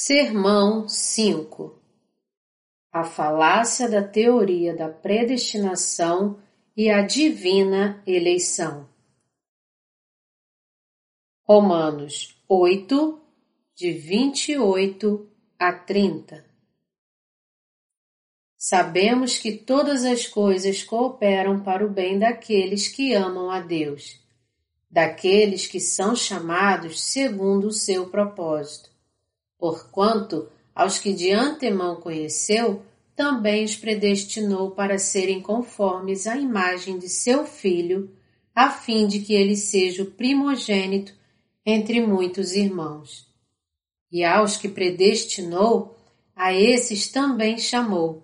[0.00, 1.76] Sermão 5
[2.92, 6.40] A falácia da teoria da predestinação
[6.76, 8.88] e a divina eleição.
[11.42, 13.20] Romanos 8,
[13.74, 15.28] de 28
[15.58, 16.44] a 30
[18.56, 24.24] Sabemos que todas as coisas cooperam para o bem daqueles que amam a Deus,
[24.88, 28.96] daqueles que são chamados segundo o seu propósito
[29.58, 32.82] Porquanto, aos que de antemão conheceu,
[33.16, 38.14] também os predestinou para serem conformes à imagem de seu filho,
[38.54, 41.12] a fim de que ele seja o primogênito
[41.66, 43.26] entre muitos irmãos.
[44.10, 45.98] E aos que predestinou,
[46.34, 48.22] a esses também chamou,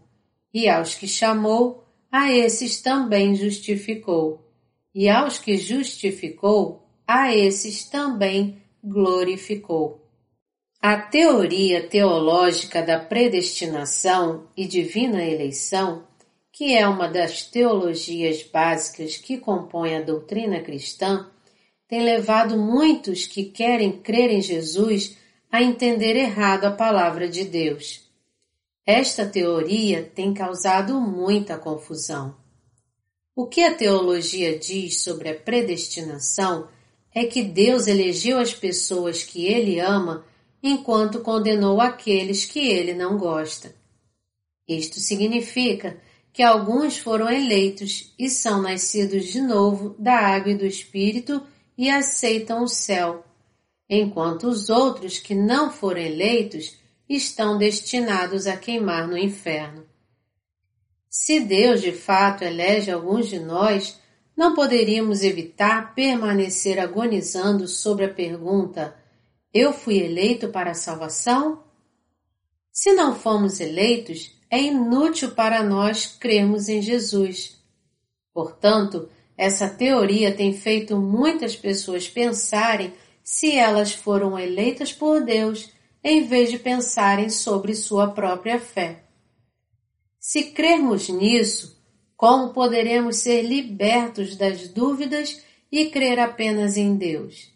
[0.52, 4.48] e aos que chamou, a esses também justificou,
[4.94, 10.03] e aos que justificou, a esses também glorificou.
[10.86, 16.06] A teoria teológica da predestinação e divina eleição,
[16.52, 21.26] que é uma das teologias básicas que compõem a doutrina cristã,
[21.88, 25.16] tem levado muitos que querem crer em Jesus
[25.50, 28.06] a entender errado a palavra de Deus.
[28.84, 32.36] Esta teoria tem causado muita confusão.
[33.34, 36.68] O que a teologia diz sobre a predestinação
[37.14, 40.26] é que Deus elegeu as pessoas que ele ama
[40.66, 43.74] enquanto condenou aqueles que ele não gosta.
[44.66, 46.00] Isto significa
[46.32, 51.42] que alguns foram eleitos e são nascidos de novo da água e do Espírito
[51.76, 53.26] e aceitam o céu,
[53.90, 59.84] enquanto os outros que não foram eleitos estão destinados a queimar no inferno.
[61.10, 64.00] Se Deus de fato elege alguns de nós,
[64.34, 69.03] não poderíamos evitar permanecer agonizando sobre a pergunta
[69.54, 71.62] eu fui eleito para a salvação?
[72.72, 77.62] Se não fomos eleitos, é inútil para nós crermos em Jesus.
[78.32, 82.92] Portanto, essa teoria tem feito muitas pessoas pensarem
[83.22, 85.70] se elas foram eleitas por Deus,
[86.02, 89.04] em vez de pensarem sobre sua própria fé.
[90.18, 91.80] Se crermos nisso,
[92.16, 95.40] como poderemos ser libertos das dúvidas
[95.70, 97.53] e crer apenas em Deus?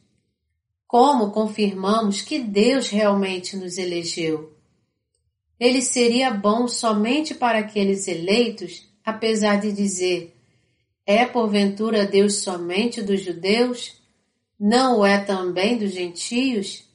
[0.88, 4.56] Como confirmamos que Deus realmente nos elegeu?
[5.60, 10.34] Ele seria bom somente para aqueles eleitos, apesar de dizer:
[11.04, 14.00] É porventura Deus somente dos judeus?
[14.59, 16.88] Não o é também dos gentios?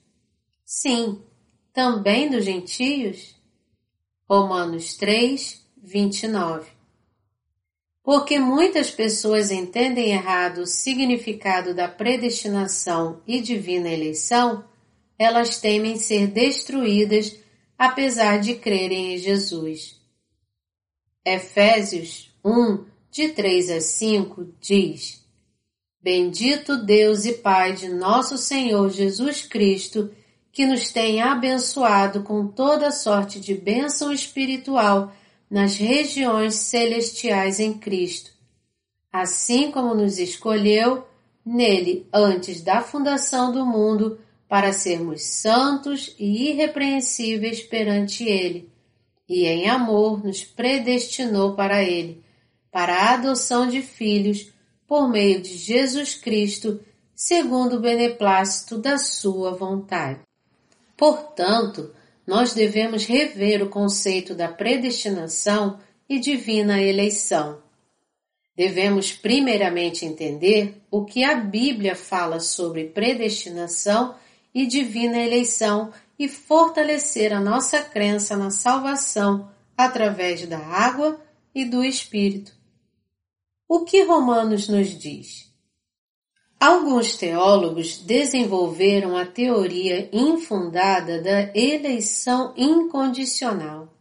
[0.65, 1.21] Sim,
[1.71, 3.35] também dos gentios?
[4.27, 6.72] Romanos 3, 29
[8.03, 14.65] porque muitas pessoas entendem errado o significado da predestinação e divina eleição,
[15.17, 17.33] elas temem ser destruídas
[17.77, 20.01] apesar de crerem em Jesus.
[21.25, 25.25] Efésios 1, de 3 a 5 diz:
[26.01, 30.13] Bendito Deus e Pai de nosso Senhor Jesus Cristo,
[30.51, 35.13] que nos tem abençoado com toda sorte de bênção espiritual
[35.49, 38.31] nas regiões celestiais em Cristo,
[39.11, 41.05] assim como nos escolheu
[41.45, 48.69] nele antes da fundação do mundo para sermos santos e irrepreensíveis perante ele,
[49.27, 52.23] e em amor nos predestinou para ele,
[52.71, 54.51] para a adoção de filhos
[54.87, 56.79] por meio de Jesus Cristo,
[57.15, 60.19] segundo o beneplácito da sua vontade.
[60.95, 61.91] Portanto,
[62.25, 67.61] nós devemos rever o conceito da predestinação e divina eleição.
[68.55, 74.15] Devemos primeiramente entender o que a Bíblia fala sobre predestinação
[74.53, 81.19] e divina eleição e fortalecer a nossa crença na salvação através da água
[81.53, 82.53] e do Espírito.
[83.67, 85.52] O que Romanos nos diz?
[86.65, 93.93] Alguns teólogos desenvolveram a teoria infundada da eleição incondicional.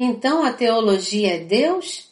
[0.00, 2.08] Então a teologia é Deus?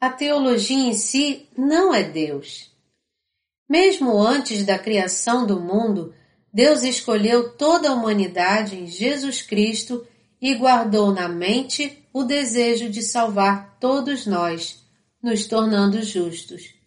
[0.00, 2.70] A teologia em si não é Deus.
[3.68, 6.14] Mesmo antes da criação do mundo,
[6.54, 10.06] Deus escolheu toda a humanidade em Jesus Cristo
[10.40, 14.80] e guardou na mente o desejo de salvar todos nós,
[15.20, 16.77] nos tornando justos.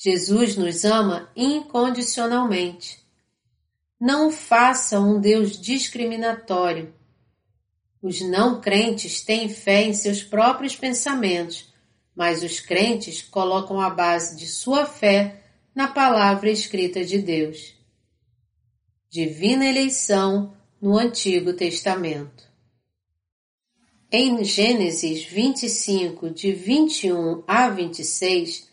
[0.00, 3.04] Jesus nos ama incondicionalmente.
[4.00, 6.94] Não faça um Deus discriminatório.
[8.00, 11.72] Os não crentes têm fé em seus próprios pensamentos,
[12.14, 15.42] mas os crentes colocam a base de sua fé
[15.74, 17.74] na palavra escrita de Deus.
[19.10, 22.46] Divina eleição no Antigo Testamento.
[24.12, 28.67] Em Gênesis 25, de 21 a 26,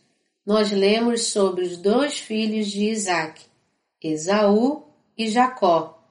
[0.46, 3.42] nós lemos sobre os dois filhos de Isaac,
[4.02, 4.84] Esaú
[5.18, 6.04] e Jacó.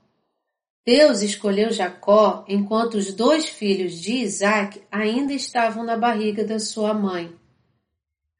[0.85, 6.93] Deus escolheu Jacó enquanto os dois filhos de Isaac ainda estavam na barriga da sua
[6.93, 7.33] mãe.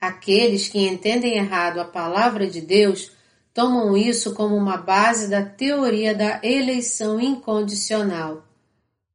[0.01, 3.13] Aqueles que entendem errado a palavra de Deus
[3.55, 8.45] tomam isso como uma base da teoria da eleição incondicional.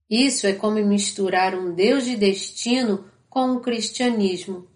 [0.09, 4.68] Isso é como misturar um Deus de destino com o cristianismo.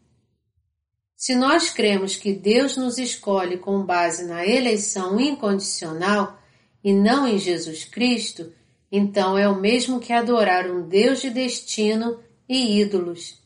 [1.23, 6.37] Se nós cremos que Deus nos escolhe com base na eleição incondicional
[6.83, 8.51] e não em Jesus Cristo,
[8.91, 13.41] então é o mesmo que adorar um Deus de destino e ídolos.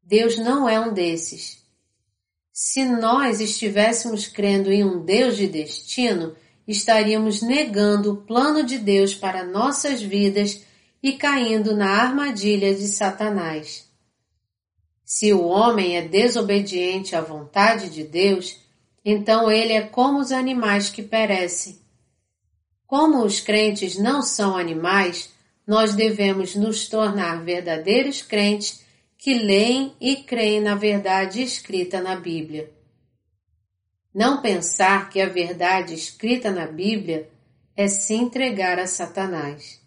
[0.00, 1.64] Deus não é um desses.
[2.52, 6.36] Se nós estivéssemos crendo em um Deus de destino,
[6.68, 10.64] estaríamos negando o plano de Deus para nossas vidas
[11.02, 13.90] e caindo na armadilha de Satanás.
[15.14, 18.58] Se o homem é desobediente à vontade de Deus,
[19.04, 21.78] então ele é como os animais que perecem.
[22.86, 25.30] Como os crentes não são animais,
[25.66, 28.86] nós devemos nos tornar verdadeiros crentes
[29.18, 32.72] que leem e creem na verdade escrita na Bíblia.
[34.14, 37.28] Não pensar que a verdade escrita na Bíblia
[37.76, 39.78] é se entregar a Satanás.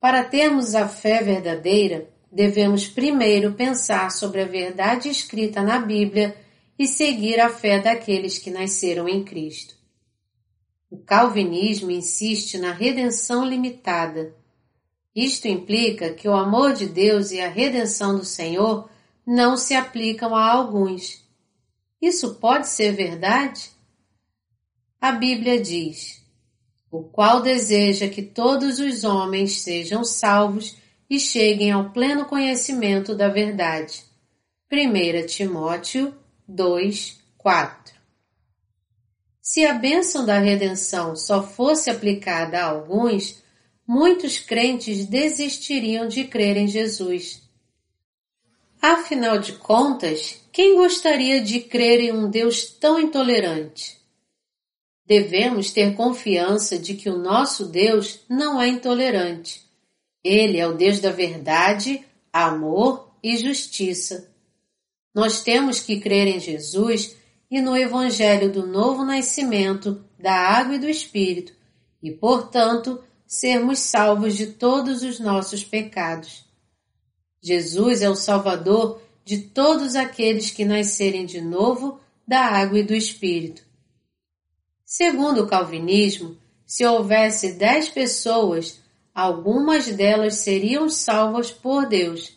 [0.00, 6.36] Para termos a fé verdadeira, devemos primeiro pensar sobre a verdade escrita na Bíblia
[6.78, 9.74] e seguir a fé daqueles que nasceram em Cristo.
[10.90, 14.32] O calvinismo insiste na redenção limitada
[15.16, 18.86] isto implica que o amor de Deus e a redenção do Senhor
[19.26, 21.24] não se aplicam a alguns.
[22.02, 23.70] Isso pode ser verdade?
[25.00, 26.22] A Bíblia diz:
[26.90, 30.76] O qual deseja que todos os homens sejam salvos
[31.08, 34.04] e cheguem ao pleno conhecimento da verdade.
[34.70, 36.14] 1 Timóteo
[36.48, 37.94] 2, 4
[39.40, 43.42] Se a bênção da redenção só fosse aplicada a alguns,
[43.86, 47.42] muitos crentes desistiriam de crer em Jesus.
[48.82, 53.96] Afinal de contas, quem gostaria de crer em um Deus tão intolerante?
[55.04, 59.65] Devemos ter confiança de que o nosso Deus não é intolerante.
[60.26, 64.30] Ele é o Deus da verdade, amor e justiça.
[65.14, 67.16] Nós temos que crer em Jesus
[67.50, 71.52] e no Evangelho do Novo Nascimento, da Água e do Espírito,
[72.02, 76.44] e, portanto, sermos salvos de todos os nossos pecados.
[77.40, 82.94] Jesus é o Salvador de todos aqueles que nascerem de novo da água e do
[82.94, 83.62] Espírito.
[84.84, 88.80] Segundo o Calvinismo, se houvesse dez pessoas,
[89.16, 92.36] algumas delas seriam salvas por Deus,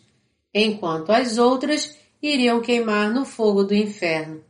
[0.52, 4.42] enquanto as outras iriam queimar no fogo do inferno.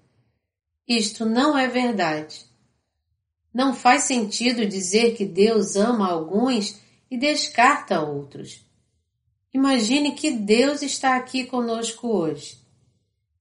[0.86, 2.46] Isto não é verdade.
[3.52, 6.78] Não faz sentido dizer que Deus ama alguns
[7.10, 8.64] e descarta outros.
[9.52, 12.60] Imagine que Deus está aqui conosco hoje.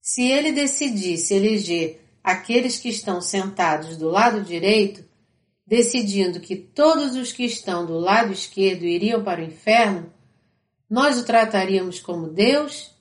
[0.00, 5.04] Se ele decidisse eleger aqueles que estão sentados do lado direito,
[5.70, 10.12] decidindo que todos os que estão do lado esquerdo iriam para o inferno,
[10.88, 12.94] nós o trataríamos como Deus?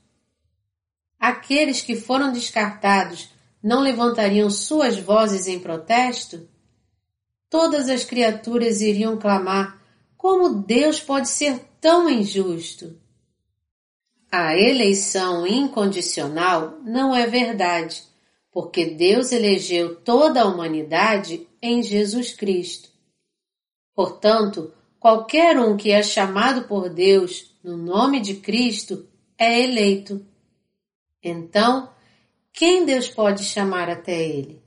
[1.20, 3.30] Aqueles que foram descartados
[3.62, 6.48] não levantariam suas vozes em protesto?
[7.50, 9.82] todas as criaturas iriam clamar:
[10.16, 12.96] Como Deus pode ser tão injusto?
[14.32, 18.04] A eleição incondicional não é verdade,
[18.52, 22.90] porque Deus elegeu toda a humanidade em Jesus Cristo.
[23.96, 30.26] Portanto, qualquer um que é chamado por Deus no nome de Cristo é eleito.
[31.22, 31.92] Então,
[32.54, 34.62] quem Deus pode chamar até ele?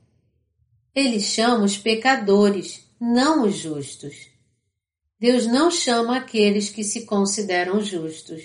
[0.95, 4.29] Ele chama os pecadores, não os justos.
[5.19, 8.43] Deus não chama aqueles que se consideram justos.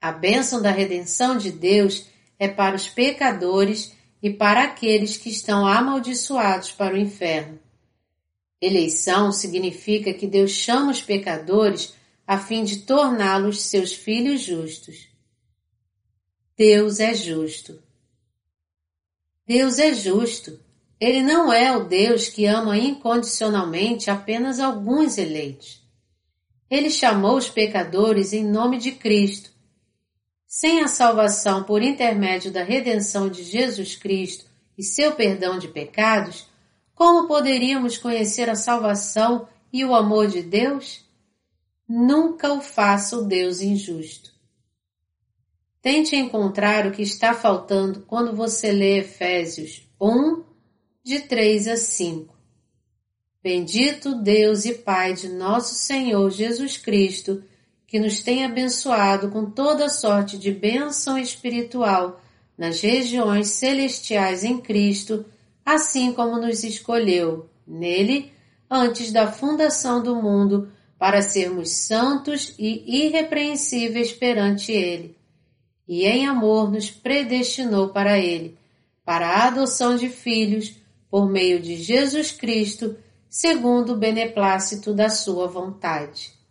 [0.00, 2.06] A bênção da redenção de Deus
[2.38, 7.58] é para os pecadores e para aqueles que estão amaldiçoados para o inferno.
[8.60, 15.08] Eleição significa que Deus chama os pecadores a fim de torná-los seus filhos justos.
[16.56, 17.82] Deus é justo.
[19.44, 20.60] Deus é justo.
[21.00, 25.82] Ele não é o Deus que ama incondicionalmente apenas alguns eleitos.
[26.70, 29.51] Ele chamou os pecadores em nome de Cristo.
[30.54, 34.44] Sem a salvação por intermédio da redenção de Jesus Cristo
[34.76, 36.46] e seu perdão de pecados,
[36.94, 41.06] como poderíamos conhecer a salvação e o amor de Deus?
[41.88, 44.30] Nunca o faça o Deus injusto.
[45.80, 50.44] Tente encontrar o que está faltando quando você lê Efésios 1,
[51.02, 52.36] de 3 a 5.
[53.42, 57.42] Bendito Deus e Pai de nosso Senhor Jesus Cristo,
[57.92, 62.22] que nos tem abençoado com toda sorte de bênção espiritual
[62.56, 65.26] nas regiões celestiais em Cristo,
[65.62, 68.32] assim como nos escolheu, nele,
[68.70, 75.14] antes da fundação do mundo, para sermos santos e irrepreensíveis perante Ele
[75.86, 78.56] e em amor nos predestinou para Ele,
[79.04, 80.74] para a adoção de filhos,
[81.10, 82.96] por meio de Jesus Cristo,
[83.28, 86.41] segundo o beneplácito da Sua vontade.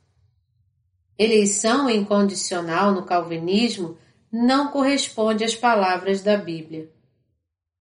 [1.23, 3.95] Eleição incondicional no Calvinismo
[4.31, 6.89] não corresponde às palavras da Bíblia.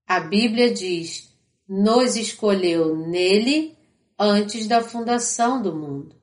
[0.06, 1.34] A Bíblia diz:
[1.66, 3.78] nos escolheu nele
[4.18, 6.14] antes da fundação do mundo.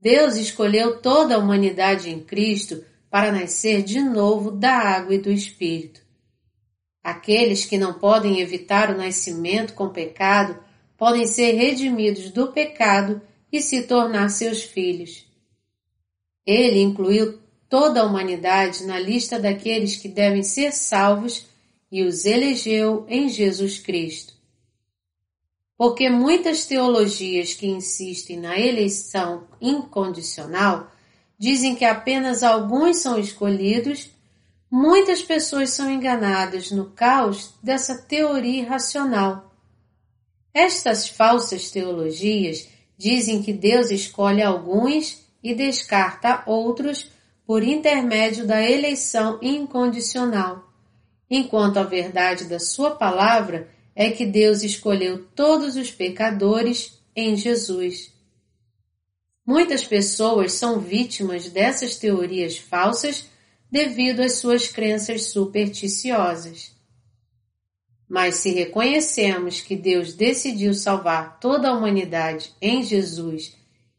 [0.00, 5.32] Deus escolheu toda a humanidade em Cristo para nascer de novo da água e do
[5.32, 6.02] Espírito.
[7.02, 10.56] Aqueles que não podem evitar o nascimento com pecado
[10.96, 13.20] podem ser redimidos do pecado
[13.50, 15.25] e se tornar seus filhos.
[16.46, 21.46] Ele incluiu toda a humanidade na lista daqueles que devem ser salvos
[21.90, 24.34] e os elegeu em Jesus Cristo.
[25.76, 30.90] Porque muitas teologias que insistem na eleição incondicional
[31.38, 34.10] dizem que apenas alguns são escolhidos,
[34.70, 39.52] muitas pessoas são enganadas no caos dessa teoria irracional.
[40.54, 47.10] Estas falsas teologias dizem que Deus escolhe alguns e descarta outros
[47.46, 50.68] por intermédio da eleição incondicional,
[51.30, 58.12] enquanto a verdade da Sua palavra é que Deus escolheu todos os pecadores em Jesus.
[59.46, 63.30] Muitas pessoas são vítimas dessas teorias falsas
[63.70, 66.74] devido às suas crenças supersticiosas.
[68.08, 73.55] Mas se reconhecemos que Deus decidiu salvar toda a humanidade em Jesus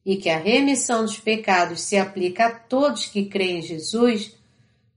[0.07, 4.37] e que a remissão dos pecados se aplica a todos que creem em Jesus,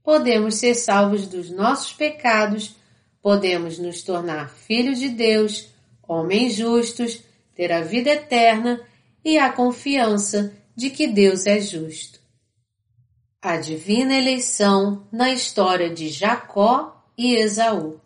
[0.01, 2.77] podemos ser salvos dos nossos pecados,
[3.21, 5.67] podemos nos tornar filhos de Deus,
[6.01, 7.21] homens justos,
[7.53, 8.79] ter a vida eterna
[9.21, 12.21] e a confiança de que Deus é justo.
[13.41, 17.99] A divina eleição na história de Jacó e Esaú.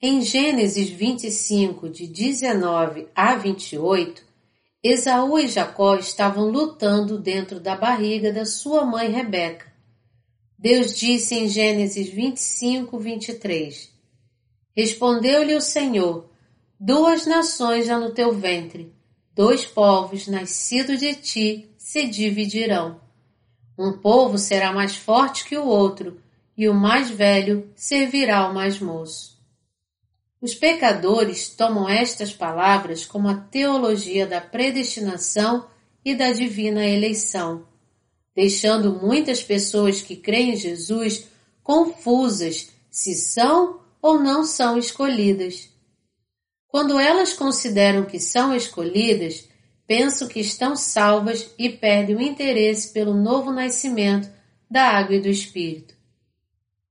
[0.00, 4.25] Em Gênesis 25, de 19 a 28,
[4.88, 9.66] Esaú e Jacó estavam lutando dentro da barriga da sua mãe Rebeca.
[10.58, 13.92] Deus disse em Gênesis 25, 23:
[14.76, 16.30] Respondeu-lhe o Senhor:
[16.78, 18.94] Duas nações há no teu ventre,
[19.34, 23.00] dois povos nascidos de ti se dividirão.
[23.78, 26.20] Um povo será mais forte que o outro,
[26.56, 29.35] e o mais velho servirá ao mais moço.
[30.40, 35.66] Os pecadores tomam estas palavras como a teologia da predestinação
[36.04, 37.66] e da divina eleição,
[38.34, 41.26] deixando muitas pessoas que creem em Jesus
[41.62, 45.70] confusas se são ou não são escolhidas.
[46.68, 49.48] Quando elas consideram que são escolhidas,
[49.86, 54.30] pensam que estão salvas e perdem o interesse pelo novo nascimento
[54.70, 55.94] da água e do Espírito.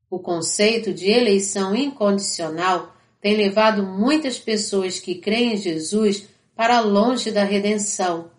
[0.09, 2.94] O conceito de eleição incondicional
[3.25, 8.29] tem levado muitas pessoas que creem em Jesus para longe da redenção,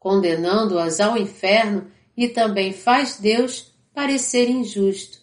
[0.00, 5.22] condenando-as ao inferno e também faz Deus parecer injusto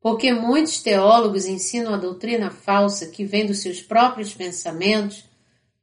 [0.00, 5.24] porque muitos teólogos ensinam a doutrina falsa que vem dos seus próprios pensamentos,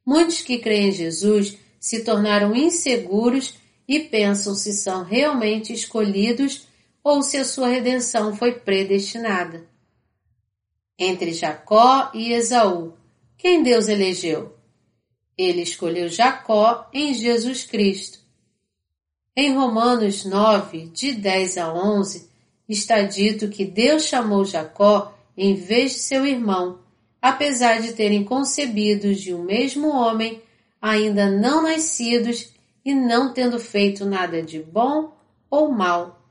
[0.06, 3.54] muitos que creem em Jesus se tornaram inseguros
[3.88, 6.68] e pensam se são realmente escolhidos
[7.02, 9.71] ou se a sua redenção foi predestinada.
[11.04, 12.94] Entre Jacó e Esaú,
[13.36, 14.54] quem Deus elegeu?
[15.36, 18.20] Ele escolheu Jacó em Jesus Cristo.
[19.34, 22.30] Em Romanos 9, de 10 a 11,
[22.68, 26.78] está dito que Deus chamou Jacó em vez de seu irmão,
[27.20, 30.40] apesar de terem concebidos de um mesmo homem,
[30.80, 32.52] ainda não nascidos
[32.84, 35.12] e não tendo feito nada de bom
[35.50, 36.22] ou mal.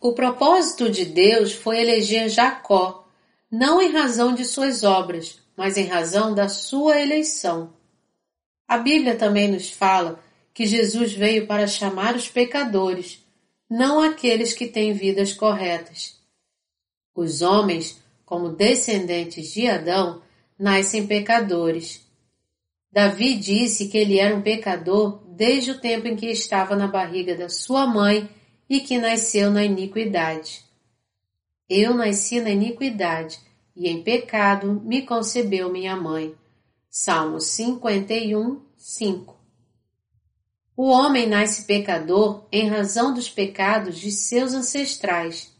[0.00, 3.07] O propósito de Deus foi eleger Jacó,
[3.50, 7.72] não em razão de suas obras, mas em razão da sua eleição.
[8.66, 13.24] A Bíblia também nos fala que Jesus veio para chamar os pecadores,
[13.68, 16.16] não aqueles que têm vidas corretas.
[17.14, 20.22] Os homens, como descendentes de Adão,
[20.58, 22.06] nascem pecadores.
[22.92, 27.36] Davi disse que ele era um pecador desde o tempo em que estava na barriga
[27.36, 28.28] da sua mãe
[28.68, 30.67] e que nasceu na iniquidade.
[31.68, 33.38] Eu nasci na iniquidade
[33.76, 36.34] e em pecado me concebeu minha mãe.
[36.88, 39.36] Salmo 51, 5.
[40.74, 45.52] O homem nasce pecador em razão dos pecados de seus ancestrais.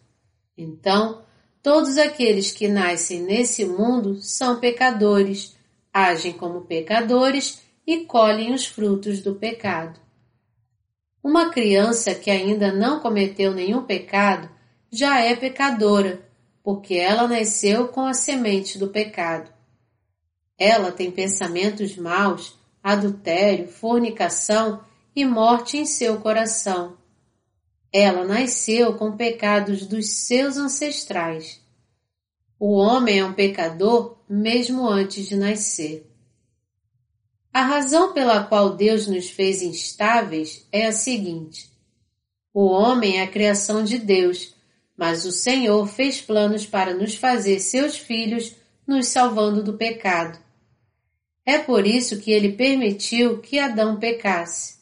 [0.57, 1.23] Então,
[1.63, 5.57] todos aqueles que nascem nesse mundo são pecadores,
[5.93, 10.01] agem como pecadores e colhem os frutos do pecado.
[11.23, 14.49] Uma criança que ainda não cometeu nenhum pecado
[14.91, 16.29] já é pecadora,
[16.63, 19.53] porque ela nasceu com a semente do pecado.
[20.59, 26.97] Ela tem pensamentos maus, adultério, fornicação e morte em seu coração.
[27.93, 31.61] Ela nasceu com pecados dos seus ancestrais.
[32.59, 36.11] O homem é um pecador mesmo antes de nascer.
[37.53, 41.73] A razão pela qual Deus nos fez instáveis é a seguinte:
[42.53, 44.55] o homem é a criação de Deus,
[44.99, 50.37] mas o Senhor fez planos para nos fazer seus filhos, nos salvando do pecado.
[51.47, 54.79] É por isso que ele permitiu que Adão pecasse.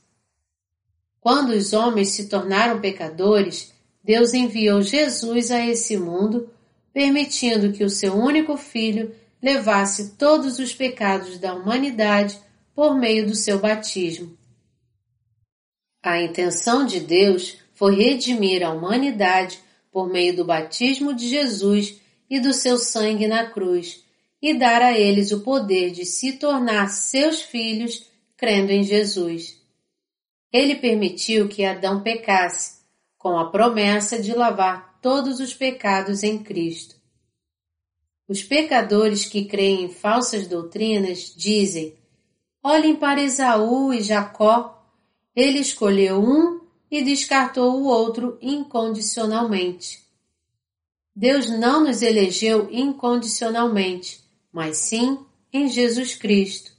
[1.20, 6.48] Quando os homens se tornaram pecadores, Deus enviou Jesus a esse mundo,
[6.94, 12.38] permitindo que o seu único filho levasse todos os pecados da humanidade
[12.74, 14.34] por meio do seu batismo.
[16.02, 19.65] A intenção de Deus foi redimir a humanidade
[19.96, 21.98] por meio do batismo de Jesus
[22.28, 24.04] e do seu sangue na cruz
[24.42, 29.64] e dar a eles o poder de se tornar seus filhos crendo em Jesus
[30.52, 32.76] ele permitiu que Adão pecasse,
[33.18, 36.96] com a promessa de lavar todos os pecados em Cristo.
[38.28, 41.94] Os pecadores que creem em falsas doutrinas dizem:
[42.62, 44.72] olhem para Esaú e Jacó.
[45.34, 50.04] Ele escolheu um e descartou o outro incondicionalmente.
[51.14, 54.20] Deus não nos elegeu incondicionalmente,
[54.52, 55.18] mas sim
[55.52, 56.72] em Jesus Cristo.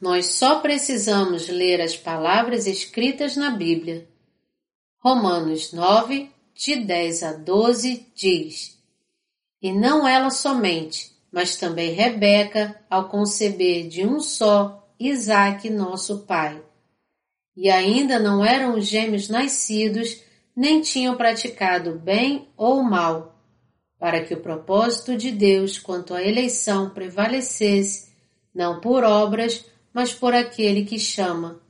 [0.00, 4.08] Nós só precisamos ler as palavras escritas na Bíblia.
[4.98, 8.78] Romanos 9, de 10 a 12 diz:
[9.62, 16.62] E não ela somente, mas também Rebeca, ao conceber de um só Isaque, nosso pai.
[17.56, 20.20] E ainda não eram os gêmeos nascidos,
[20.54, 23.40] nem tinham praticado bem ou mal,
[23.98, 28.12] para que o propósito de Deus quanto à eleição prevalecesse,
[28.54, 31.60] não por obras, mas por aquele que chama.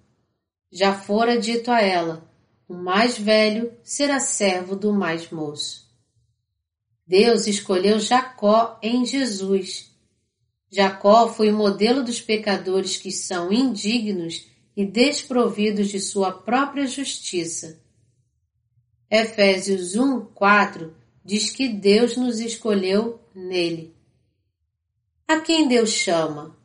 [0.72, 2.28] Já fora dito a ela:
[2.68, 5.86] o mais velho será servo do mais moço.
[7.06, 9.92] Deus escolheu Jacó em Jesus.
[10.68, 14.44] Jacó foi o modelo dos pecadores que são indignos
[14.76, 17.80] e desprovidos de sua própria justiça.
[19.10, 23.94] Efésios 1, 4 diz que Deus nos escolheu nele.
[25.26, 26.56] A quem Deus chama?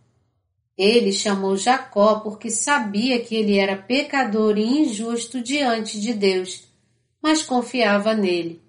[0.78, 6.68] Ele chamou Jacó porque sabia que ele era pecador e injusto diante de Deus,
[7.22, 8.62] mas confiava nele.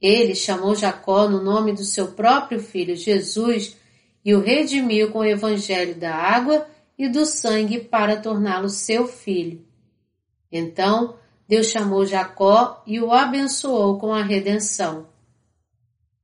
[0.00, 3.76] Ele chamou Jacó no nome do seu próprio filho Jesus
[4.24, 9.64] e o redimiu com o evangelho da água e do sangue para torná-lo seu filho.
[10.50, 15.08] Então, Deus chamou Jacó e o abençoou com a redenção.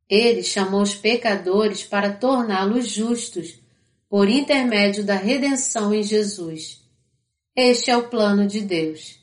[0.08, 3.58] Ele chamou os pecadores para torná-los justos
[4.08, 6.82] por intermédio da redenção em Jesus.
[7.56, 9.18] Este é o plano de Deus.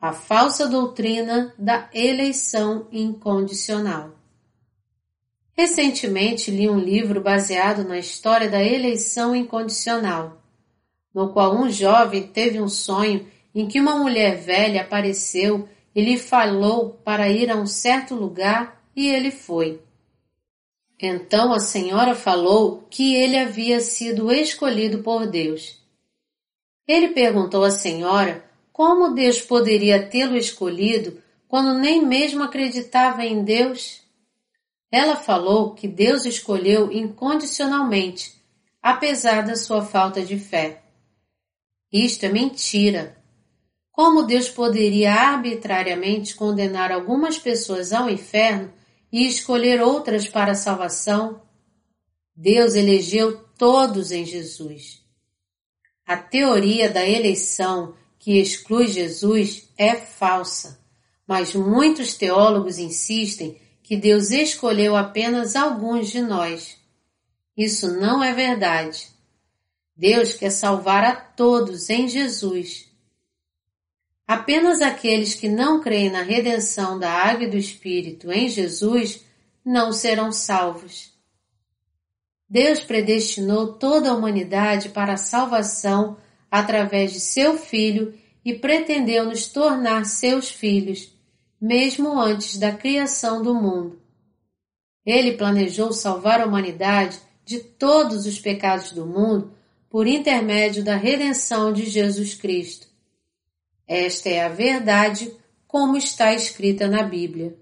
[0.00, 4.15] A falsa doutrina da eleição incondicional.
[5.56, 10.42] Recentemente li um livro baseado na história da eleição incondicional,
[11.14, 16.18] no qual um jovem teve um sonho em que uma mulher velha apareceu e lhe
[16.18, 19.80] falou para ir a um certo lugar e ele foi.
[21.00, 25.82] Então a senhora falou que ele havia sido escolhido por Deus.
[26.86, 34.02] Ele perguntou à senhora como Deus poderia tê-lo escolhido quando nem mesmo acreditava em Deus.
[34.90, 38.40] Ela falou que Deus escolheu incondicionalmente,
[38.80, 40.82] apesar da sua falta de fé.
[41.92, 43.16] Isto é mentira.
[43.90, 48.72] Como Deus poderia arbitrariamente condenar algumas pessoas ao inferno
[49.10, 51.42] e escolher outras para a salvação,
[52.34, 55.02] Deus elegeu todos em Jesus.
[56.06, 60.78] A teoria da eleição que exclui Jesus é falsa,
[61.26, 66.76] mas muitos teólogos insistem que Deus escolheu apenas alguns de nós.
[67.56, 69.06] Isso não é verdade.
[69.96, 72.90] Deus quer salvar a todos em Jesus.
[74.26, 79.24] Apenas aqueles que não creem na redenção da água e do Espírito em Jesus
[79.64, 81.12] não serão salvos.
[82.50, 86.16] Deus predestinou toda a humanidade para a salvação
[86.50, 91.15] através de seu Filho e pretendeu nos tornar seus filhos,
[91.60, 94.00] mesmo antes da criação do mundo.
[95.04, 99.52] Ele planejou salvar a humanidade de todos os pecados do mundo
[99.88, 102.88] por intermédio da redenção de Jesus Cristo.
[103.86, 105.32] Esta é a verdade
[105.66, 107.56] como está escrita na Bíblia.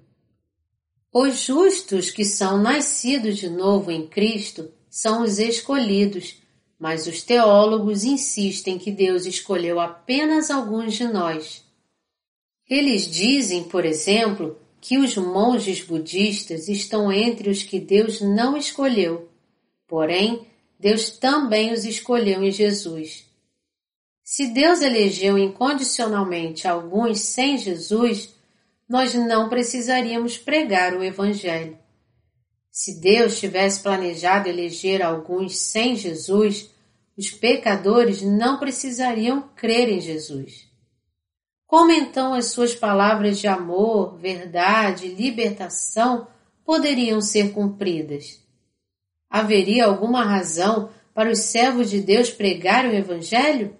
[1.12, 6.42] Os justos que são nascidos de novo em Cristo são os escolhidos,
[6.78, 11.64] mas os teólogos insistem que Deus escolheu apenas alguns de nós.
[12.68, 19.28] Eles dizem, por exemplo, que os monges budistas estão entre os que Deus não escolheu.
[19.86, 20.46] Porém,
[20.78, 23.24] Deus também os escolheu em Jesus.
[24.22, 28.34] Se Deus elegeu incondicionalmente alguns sem Jesus,
[28.88, 31.78] nós não precisaríamos pregar o Evangelho.
[32.70, 36.70] Se Deus tivesse planejado eleger alguns sem Jesus,
[37.16, 40.73] os pecadores não precisariam crer em Jesus.
[41.74, 46.28] Como então as suas palavras de amor, verdade libertação
[46.64, 48.40] poderiam ser cumpridas?
[49.28, 53.76] Haveria alguma razão para os servos de Deus pregarem o Evangelho?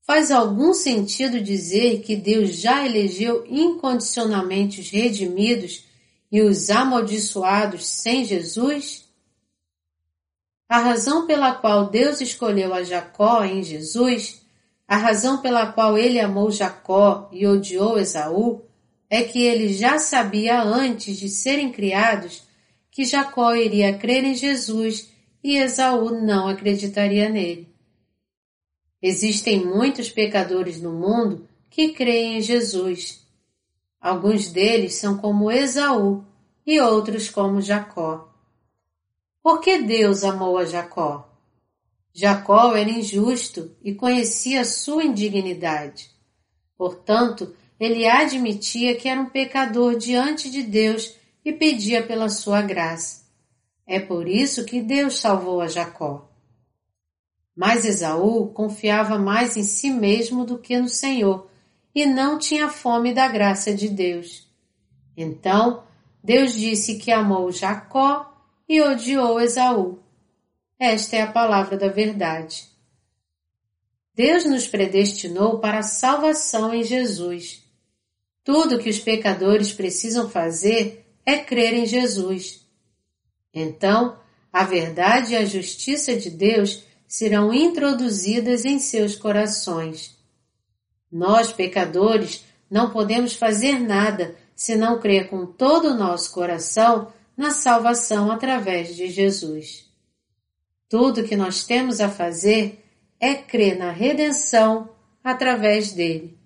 [0.00, 5.84] Faz algum sentido dizer que Deus já elegeu incondicionalmente os redimidos
[6.32, 9.06] e os amaldiçoados sem Jesus?
[10.66, 14.40] A razão pela qual Deus escolheu a Jacó em Jesus,
[14.88, 18.62] a razão pela qual ele amou Jacó e odiou Esaú,
[19.10, 22.42] é que ele já sabia antes de serem criados
[22.90, 25.12] que Jacó iria crer em Jesus
[25.44, 27.68] e Esaú não acreditaria nele.
[29.00, 33.24] Existem muitos pecadores no mundo que creem em Jesus.
[34.00, 36.24] Alguns deles são como Esaú
[36.66, 38.32] e outros como Jacó.
[39.42, 41.27] Por que Deus amou a Jacó?
[42.20, 46.10] Jacó era injusto e conhecia sua indignidade.
[46.76, 53.24] Portanto, ele admitia que era um pecador diante de Deus e pedia pela sua graça.
[53.86, 56.28] É por isso que Deus salvou a Jacó.
[57.54, 61.48] Mas Esaú confiava mais em si mesmo do que no Senhor
[61.94, 64.48] e não tinha fome da graça de Deus.
[65.16, 65.84] Então,
[66.20, 68.28] Deus disse que amou Jacó
[68.68, 70.07] e odiou Esaú.
[70.78, 72.68] Esta é a palavra da verdade.
[74.14, 77.64] Deus nos predestinou para a salvação em Jesus.
[78.44, 82.64] Tudo que os pecadores precisam fazer é crer em Jesus.
[83.52, 84.18] Então,
[84.52, 90.16] a verdade e a justiça de Deus serão introduzidas em seus corações.
[91.10, 97.50] Nós, pecadores, não podemos fazer nada se não crer com todo o nosso coração na
[97.50, 99.87] salvação através de Jesus.
[100.88, 102.82] Tudo que nós temos a fazer
[103.20, 104.88] é crer na redenção
[105.22, 106.38] através dele.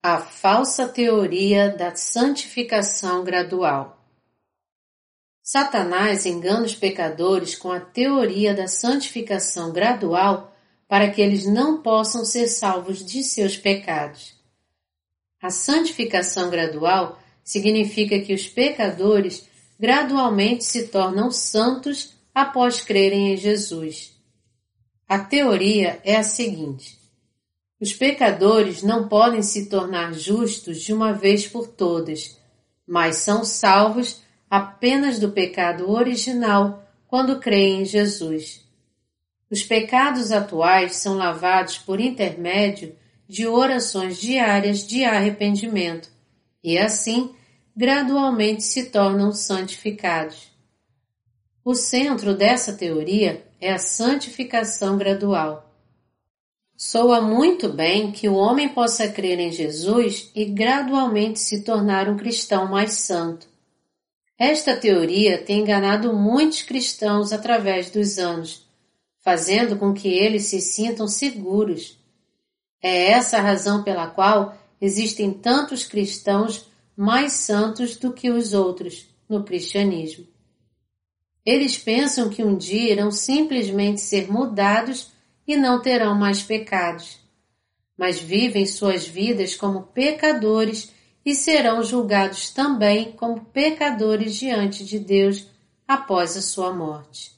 [0.00, 3.98] A falsa teoria da santificação gradual.
[5.42, 12.24] Satanás engana os pecadores com a teoria da santificação gradual para que eles não possam
[12.24, 14.34] ser salvos de seus pecados.
[15.40, 19.48] A santificação gradual significa que os pecadores
[19.80, 24.14] gradualmente se tornam santos após crerem em Jesus.
[25.08, 26.98] A teoria é a seguinte:
[27.80, 32.38] os pecadores não podem se tornar justos de uma vez por todas,
[32.86, 38.64] mas são salvos apenas do pecado original quando creem em Jesus.
[39.50, 42.94] Os pecados atuais são lavados por intermédio
[43.28, 46.08] de orações diárias de arrependimento
[46.62, 47.34] e, assim,
[47.76, 50.51] gradualmente se tornam santificados.
[51.64, 55.72] O centro dessa teoria é a santificação gradual.
[56.76, 62.16] Soa muito bem que o homem possa crer em Jesus e gradualmente se tornar um
[62.16, 63.46] cristão mais santo.
[64.36, 68.66] Esta teoria tem enganado muitos cristãos através dos anos,
[69.20, 71.96] fazendo com que eles se sintam seguros.
[72.82, 79.06] É essa a razão pela qual existem tantos cristãos mais santos do que os outros
[79.28, 80.31] no cristianismo.
[81.44, 85.12] Eles pensam que um dia irão simplesmente ser mudados
[85.46, 87.18] e não terão mais pecados,
[87.96, 90.92] mas vivem suas vidas como pecadores
[91.24, 95.46] e serão julgados também como pecadores diante de Deus
[95.86, 97.32] após a sua morte.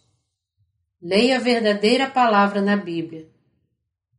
[1.01, 3.29] Leia a verdadeira palavra na Bíblia.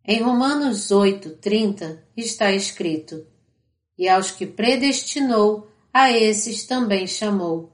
[0.04, 3.26] Em Romanos 8, 30 está escrito:
[3.98, 7.72] E aos que predestinou, a esses também chamou,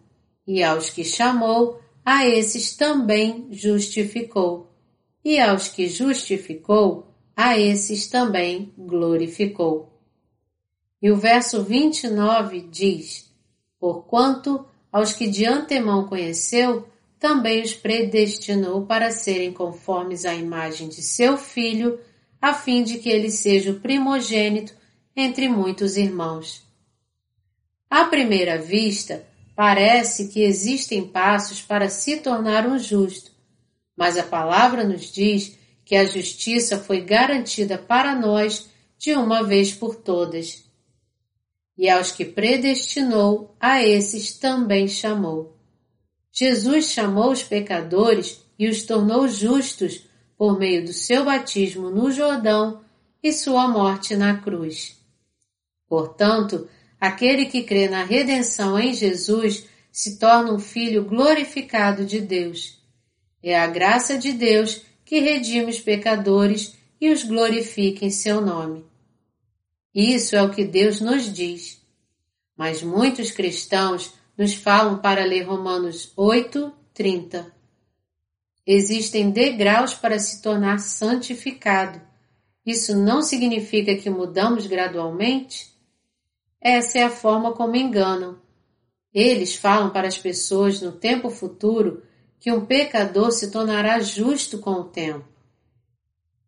[0.47, 4.71] e aos que chamou, a esses também justificou,
[5.23, 9.91] e aos que justificou, a esses também glorificou.
[11.01, 13.31] E o verso 29 diz:
[13.79, 16.87] Porquanto aos que de antemão conheceu,
[17.19, 21.99] também os predestinou para serem conformes à imagem de seu filho,
[22.41, 24.73] a fim de que ele seja o primogênito
[25.15, 26.63] entre muitos irmãos.
[27.89, 33.31] À primeira vista, parece que existem passos para se tornar um justo,
[33.95, 39.73] mas a palavra nos diz que a justiça foi garantida para nós de uma vez
[39.73, 40.63] por todas.
[41.77, 45.57] E aos que predestinou, a esses também chamou.
[46.31, 50.05] Jesus chamou os pecadores e os tornou justos
[50.37, 52.81] por meio do seu batismo no Jordão
[53.21, 54.97] e sua morte na cruz.
[55.87, 56.69] Portanto,
[57.01, 62.79] aquele que crê na redenção em Jesus se torna um filho glorificado de Deus.
[63.41, 68.85] É a graça de Deus que redime os pecadores e os glorifica em seu nome.
[69.93, 71.81] Isso é o que Deus nos diz.
[72.55, 77.51] Mas muitos cristãos nos falam para ler Romanos 8, 30.
[78.65, 81.99] Existem degraus para se tornar santificado.
[82.63, 85.70] Isso não significa que mudamos gradualmente?
[86.61, 88.39] Essa é a forma como enganam.
[89.11, 92.03] Eles falam para as pessoas no tempo futuro
[92.39, 95.27] que um pecador se tornará justo com o tempo.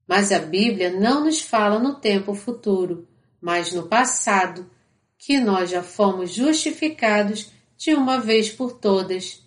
[0.08, 3.08] Mas a Bíblia não nos fala no tempo futuro,
[3.42, 4.70] mas no passado,
[5.18, 9.42] que nós já fomos justificados de uma vez por todas.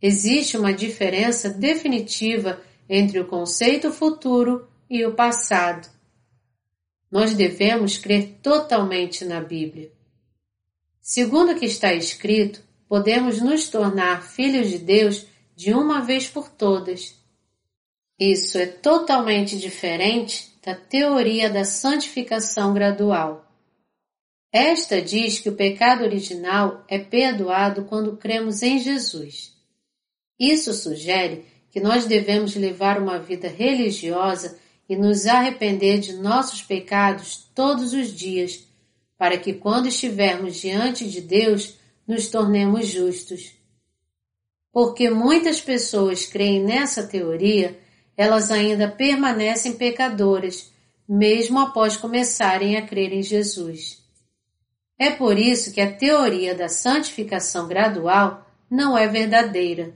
[0.00, 5.88] Existe uma diferença definitiva entre o conceito futuro e o passado.
[7.10, 9.92] Nós devemos crer totalmente na Bíblia.
[11.00, 16.48] Segundo o que está escrito, podemos nos tornar filhos de Deus de uma vez por
[16.50, 17.14] todas.
[18.18, 23.46] Isso é totalmente diferente da teoria da santificação gradual.
[24.52, 29.54] Esta diz que o pecado original é perdoado quando cremos em Jesus.
[30.38, 37.48] Isso sugere que nós devemos levar uma vida religiosa e nos arrepender de nossos pecados
[37.54, 38.66] todos os dias,
[39.18, 41.74] para que quando estivermos diante de Deus
[42.06, 43.52] nos tornemos justos.
[44.72, 47.78] Porque muitas pessoas creem nessa teoria,
[48.16, 50.72] elas ainda permanecem pecadoras,
[51.08, 54.04] mesmo após começarem a crer em Jesus.
[54.98, 59.94] É por isso que a teoria da santificação gradual não é verdadeira.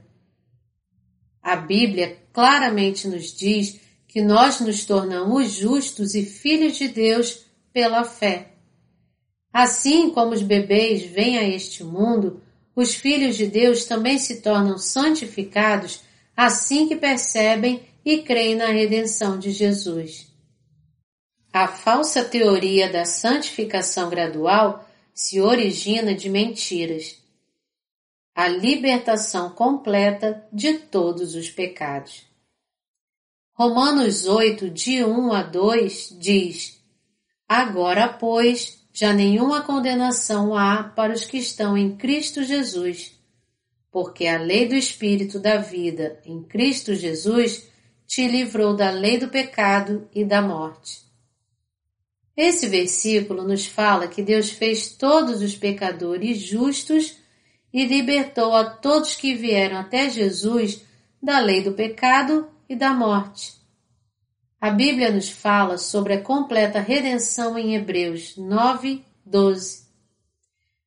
[1.41, 3.80] A Bíblia claramente nos diz
[4.11, 8.49] que nós nos tornamos justos e filhos de Deus pela fé.
[9.53, 12.41] Assim como os bebês vêm a este mundo,
[12.75, 16.01] os filhos de Deus também se tornam santificados
[16.35, 20.27] assim que percebem e creem na redenção de Jesus.
[21.53, 27.17] A falsa teoria da santificação gradual se origina de mentiras.
[28.35, 32.29] A libertação completa de todos os pecados.
[33.53, 36.81] Romanos 8, de 1 a 2 diz:
[37.47, 43.13] Agora, pois, já nenhuma condenação há para os que estão em Cristo Jesus,
[43.91, 47.69] porque a lei do Espírito da vida em Cristo Jesus
[48.07, 51.01] te livrou da lei do pecado e da morte.
[52.35, 57.17] Esse versículo nos fala que Deus fez todos os pecadores justos
[57.73, 60.81] e libertou a todos que vieram até Jesus
[61.21, 63.51] da lei do pecado e da morte.
[64.59, 69.87] A Bíblia nos fala sobre a completa redenção em Hebreus 9, 12.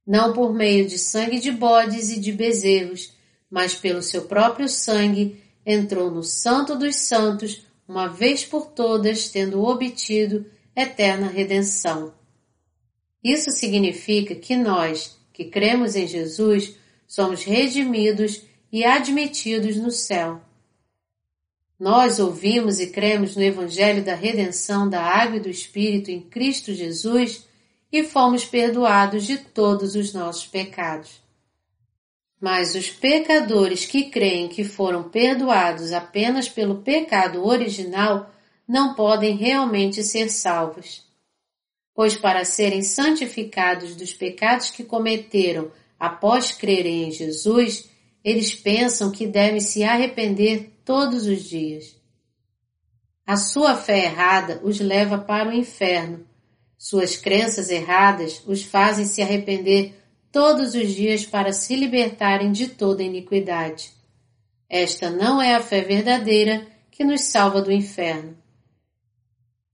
[0.07, 3.13] Não por meio de sangue de bodes e de bezerros,
[3.51, 9.63] mas pelo seu próprio sangue, entrou no Santo dos Santos, uma vez por todas, tendo
[9.63, 12.15] obtido eterna redenção.
[13.23, 18.41] Isso significa que nós, que cremos em Jesus, somos redimidos
[18.73, 20.41] e admitidos no céu.
[21.79, 26.73] Nós ouvimos e cremos no Evangelho da redenção da água e do Espírito em Cristo
[26.73, 27.47] Jesus
[27.91, 31.23] e fomos perdoados de todos os nossos pecados.
[32.41, 38.31] Mas os pecadores que creem que foram perdoados apenas pelo pecado original
[38.67, 41.05] não podem realmente ser salvos.
[41.95, 47.89] Pois para serem santificados dos pecados que cometeram após crerem em Jesus,
[48.25, 51.95] eles pensam que devem se arrepender todos os dias.
[53.27, 56.27] A sua fé errada os leva para o inferno.
[56.79, 59.95] Suas crenças erradas os fazem se arrepender
[60.33, 63.93] todos os dias para se libertarem de toda iniquidade.
[64.69, 68.37] Esta não é a fé verdadeira que nos salva do inferno.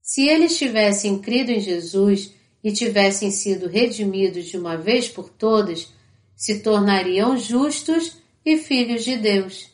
[0.01, 2.33] Se eles tivessem crido em Jesus
[2.63, 5.91] e tivessem sido redimidos de uma vez por todas,
[6.35, 9.69] se tornariam justos e filhos de Deus.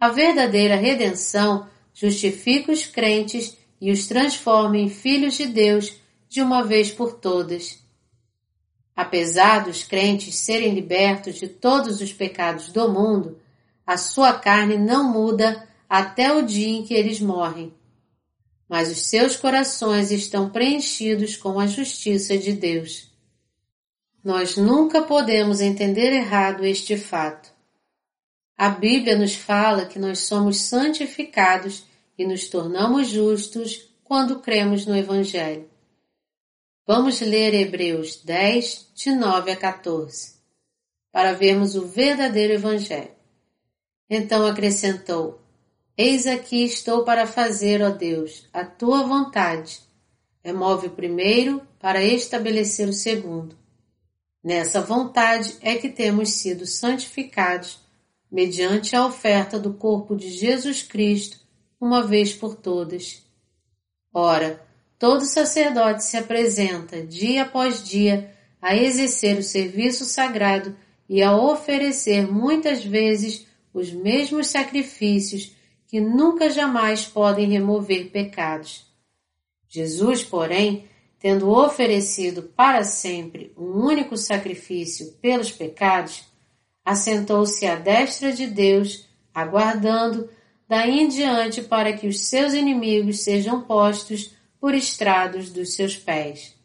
[0.00, 5.96] A verdadeira redenção justifica os crentes e os transforma em filhos de Deus
[6.28, 7.78] de uma vez por todas.
[8.94, 13.40] Apesar dos crentes serem libertos de todos os pecados do mundo,
[13.86, 17.72] a sua carne não muda até o dia em que eles morrem.
[18.68, 23.08] Mas os seus corações estão preenchidos com a justiça de Deus.
[24.22, 27.57] Nós nunca podemos entender errado este fato.
[28.60, 31.84] A Bíblia nos fala que nós somos santificados
[32.18, 35.70] e nos tornamos justos quando cremos no Evangelho.
[36.84, 40.34] Vamos ler Hebreus 10, de 9 a 14,
[41.12, 43.12] para vermos o verdadeiro Evangelho.
[44.10, 45.40] Então acrescentou:
[45.96, 49.82] Eis aqui estou para fazer, ó Deus, a tua vontade.
[50.42, 53.56] Remove o primeiro para estabelecer o segundo.
[54.42, 57.86] Nessa vontade é que temos sido santificados
[58.30, 61.38] mediante a oferta do corpo de Jesus Cristo,
[61.80, 63.22] uma vez por todas.
[64.12, 64.62] Ora,
[64.98, 70.76] todo sacerdote se apresenta dia após dia a exercer o serviço sagrado
[71.08, 78.86] e a oferecer muitas vezes os mesmos sacrifícios que nunca jamais podem remover pecados.
[79.68, 80.86] Jesus, porém,
[81.18, 86.24] tendo oferecido para sempre um único sacrifício pelos pecados,
[86.88, 90.30] assentou-se à destra de Deus, aguardando
[90.66, 96.56] daí em diante para que os seus inimigos sejam postos por estrados dos seus pés.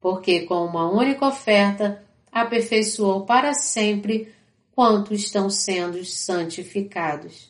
[0.00, 4.34] Porque com uma única oferta aperfeiçoou para sempre
[4.72, 7.48] quanto estão sendo santificados.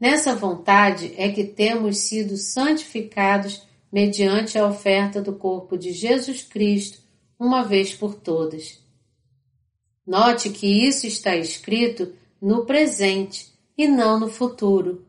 [0.00, 6.98] Nessa vontade é que temos sido santificados mediante a oferta do corpo de Jesus Cristo,
[7.38, 8.79] uma vez por todas.
[10.10, 15.06] Note que isso está escrito no presente e não no futuro.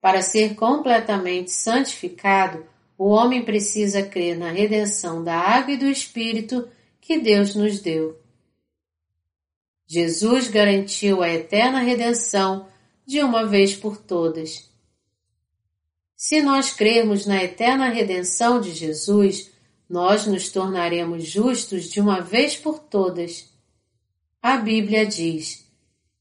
[0.00, 2.64] Para ser completamente santificado,
[2.96, 6.68] o homem precisa crer na redenção da água e do Espírito
[7.00, 8.16] que Deus nos deu.
[9.88, 12.68] Jesus garantiu a eterna redenção
[13.04, 14.70] de uma vez por todas.
[16.14, 19.50] Se nós crermos na eterna redenção de Jesus,
[19.88, 23.52] nós nos tornaremos justos de uma vez por todas.
[24.44, 25.64] A Bíblia diz: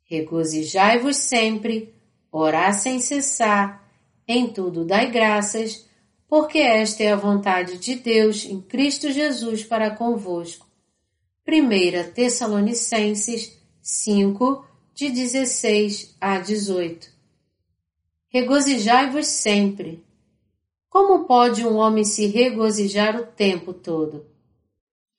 [0.05, 1.93] Regozijai-vos sempre,
[2.31, 3.85] orar sem cessar,
[4.25, 5.85] em tudo dai graças,
[6.25, 10.65] porque esta é a vontade de Deus em Cristo Jesus para convosco.
[11.45, 17.11] 1 Tessalonicenses 5, de 16 a 18.
[18.29, 20.01] Regozijai-vos sempre.
[20.89, 24.32] Como pode um homem se regozijar o tempo todo?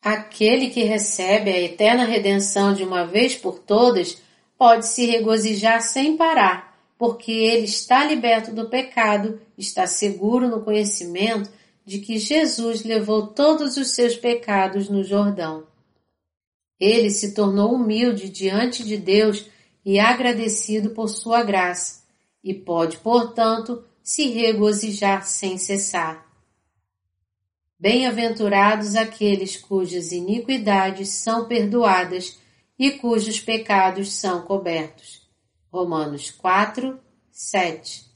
[0.05, 4.21] Aquele que recebe a eterna redenção de uma vez por todas
[4.59, 11.51] pode se regozijar sem parar, porque ele está liberto do pecado, está seguro no conhecimento
[11.87, 15.67] de que Jesus levou todos os seus pecados no Jordão.
[16.79, 19.47] Ele se tornou humilde diante de Deus
[19.83, 22.03] e agradecido por sua graça,
[22.43, 26.34] e pode, portanto, se regozijar sem cessar.
[27.85, 32.39] Bem-aventurados aqueles cujas iniquidades são perdoadas
[32.79, 35.29] e cujos pecados são cobertos.
[35.71, 36.99] Romanos 4,
[37.31, 38.07] 7.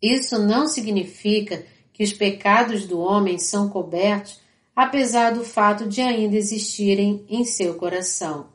[0.00, 4.40] Isso não significa que os pecados do homem são cobertos,
[4.72, 8.52] apesar do fato de ainda existirem em seu coração.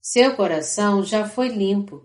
[0.00, 2.04] Seu coração já foi limpo.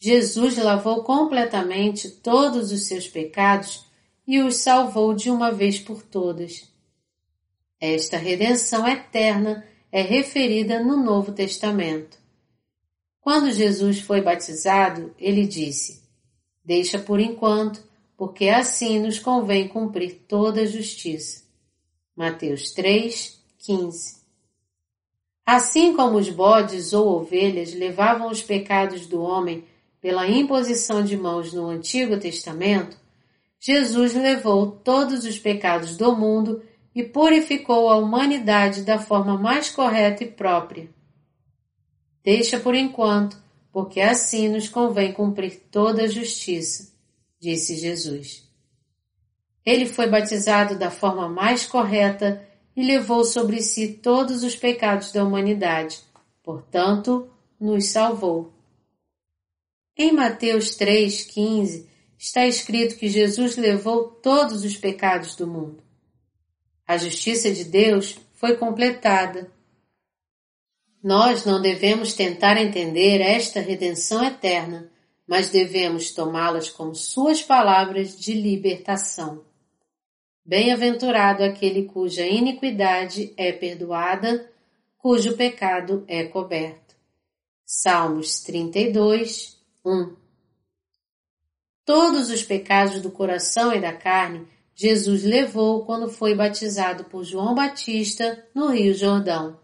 [0.00, 3.88] Jesus lavou completamente todos os seus pecados
[4.30, 6.72] e os salvou de uma vez por todas.
[7.80, 12.16] Esta redenção eterna é referida no Novo Testamento.
[13.20, 16.04] Quando Jesus foi batizado, ele disse:
[16.64, 17.82] Deixa por enquanto,
[18.16, 21.42] porque assim nos convém cumprir toda a justiça.
[22.14, 24.20] Mateus 3, 15.
[25.44, 29.64] Assim como os bodes ou ovelhas levavam os pecados do homem
[30.00, 32.96] pela imposição de mãos no Antigo Testamento,
[33.60, 36.62] Jesus levou todos os pecados do mundo
[36.94, 40.88] e purificou a humanidade da forma mais correta e própria.
[42.24, 43.36] Deixa por enquanto,
[43.70, 46.94] porque assim nos convém cumprir toda a justiça,
[47.38, 48.48] disse Jesus.
[49.64, 52.42] Ele foi batizado da forma mais correta
[52.74, 56.00] e levou sobre si todos os pecados da humanidade,
[56.42, 57.30] portanto,
[57.60, 58.54] nos salvou.
[59.96, 61.89] Em Mateus 3,15
[62.20, 65.82] está escrito que Jesus levou todos os pecados do mundo.
[66.86, 69.50] A justiça de Deus foi completada.
[71.02, 74.92] Nós não devemos tentar entender esta redenção eterna,
[75.26, 79.42] mas devemos tomá-las como Suas palavras de libertação.
[80.44, 84.52] Bem-aventurado aquele cuja iniquidade é perdoada,
[84.98, 86.94] cujo pecado é coberto.
[87.64, 90.19] Salmos 32, 1
[91.92, 97.52] Todos os pecados do coração e da carne Jesus levou quando foi batizado por João
[97.52, 99.58] Batista no Rio Jordão.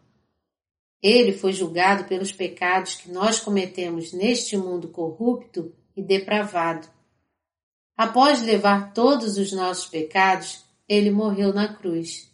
[1.01, 6.89] Ele foi julgado pelos pecados que nós cometemos neste mundo corrupto e depravado.
[7.97, 12.29] Após levar todos os nossos pecados, ele morreu na cruz.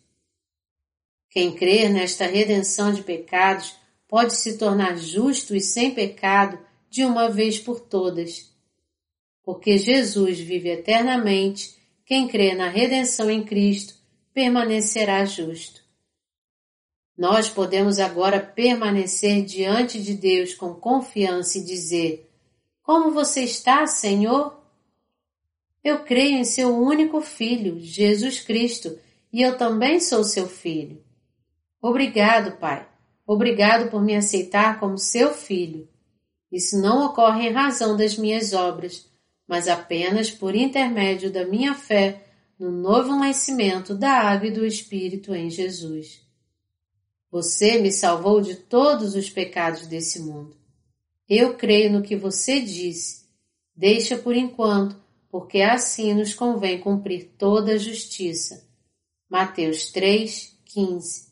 [1.28, 3.76] Quem crer nesta redenção de pecados
[4.08, 8.51] pode se tornar justo e sem pecado de uma vez por todas.
[9.44, 13.94] Porque Jesus vive eternamente, quem crê na redenção em Cristo
[14.32, 15.82] permanecerá justo.
[17.16, 22.30] Nós podemos agora permanecer diante de Deus com confiança e dizer:
[22.82, 24.60] Como você está, Senhor?
[25.84, 28.98] Eu creio em seu único Filho, Jesus Cristo,
[29.32, 31.02] e eu também sou seu filho.
[31.80, 32.88] Obrigado, Pai.
[33.26, 35.88] Obrigado por me aceitar como seu filho.
[36.50, 39.08] Isso não ocorre em razão das minhas obras,
[39.52, 42.24] mas apenas por intermédio da minha fé
[42.58, 46.22] no novo nascimento da água e do Espírito em Jesus.
[47.30, 50.56] Você me salvou de todos os pecados desse mundo.
[51.28, 53.26] Eu creio no que você disse.
[53.76, 54.96] Deixa por enquanto
[55.30, 58.66] porque assim nos convém cumprir toda a justiça.
[59.28, 61.26] Mateus 3, 15.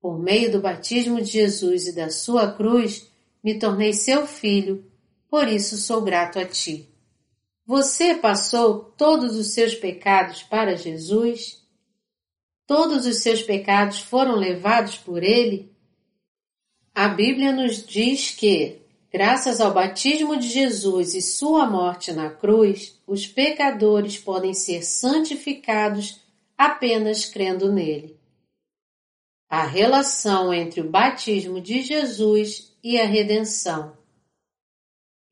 [0.00, 3.06] Por meio do batismo de Jesus e da sua cruz,
[3.44, 4.90] me tornei seu filho,
[5.28, 6.88] por isso sou grato a ti.
[7.64, 11.62] Você passou todos os seus pecados para Jesus?
[12.66, 15.72] Todos os seus pecados foram levados por ele?
[16.94, 18.82] A Bíblia nos diz que
[19.12, 26.18] Graças ao batismo de Jesus e sua morte na cruz, os pecadores podem ser santificados
[26.56, 28.18] apenas crendo nele.
[29.50, 33.92] A relação entre o batismo de Jesus e a redenção.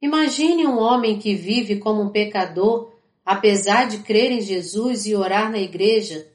[0.00, 2.92] Imagine um homem que vive como um pecador,
[3.24, 6.26] apesar de crer em Jesus e orar na igreja.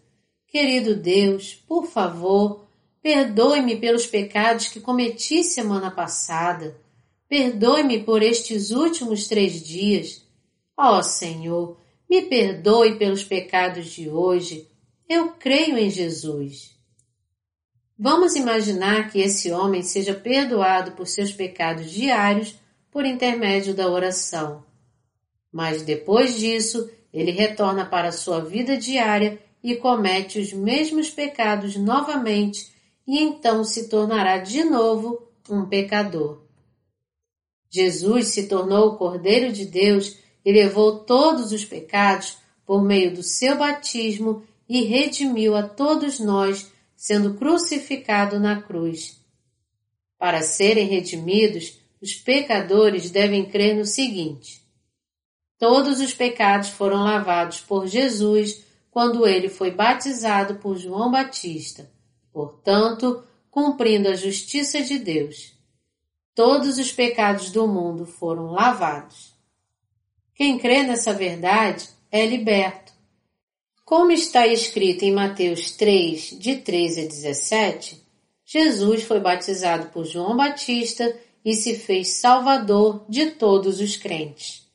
[0.47, 2.65] Querido Deus, por favor,
[3.01, 6.79] perdoe-me pelos pecados que cometi semana passada.
[7.27, 10.23] Perdoe-me por estes últimos três dias.
[10.77, 14.69] Ó oh, Senhor, me perdoe pelos pecados de hoje.
[15.09, 16.75] Eu creio em Jesus.
[17.97, 22.55] Vamos imaginar que esse homem seja perdoado por seus pecados diários
[22.95, 24.63] por intermédio da oração.
[25.51, 32.73] Mas depois disso, ele retorna para sua vida diária e comete os mesmos pecados novamente
[33.05, 36.41] e então se tornará de novo um pecador.
[37.69, 43.23] Jesus se tornou o Cordeiro de Deus e levou todos os pecados por meio do
[43.23, 49.19] seu batismo e redimiu a todos nós, sendo crucificado na cruz.
[50.17, 54.61] Para serem redimidos, os pecadores devem crer no seguinte:
[55.59, 61.91] Todos os pecados foram lavados por Jesus quando ele foi batizado por João Batista,
[62.31, 65.55] portanto, cumprindo a justiça de Deus
[66.35, 69.33] todos os pecados do mundo foram lavados.
[70.35, 72.91] Quem crê nessa verdade é liberto.
[73.85, 78.05] Como está escrito em Mateus 3, de 13 a 17,
[78.43, 84.67] Jesus foi batizado por João Batista e se fez salvador de todos os crentes.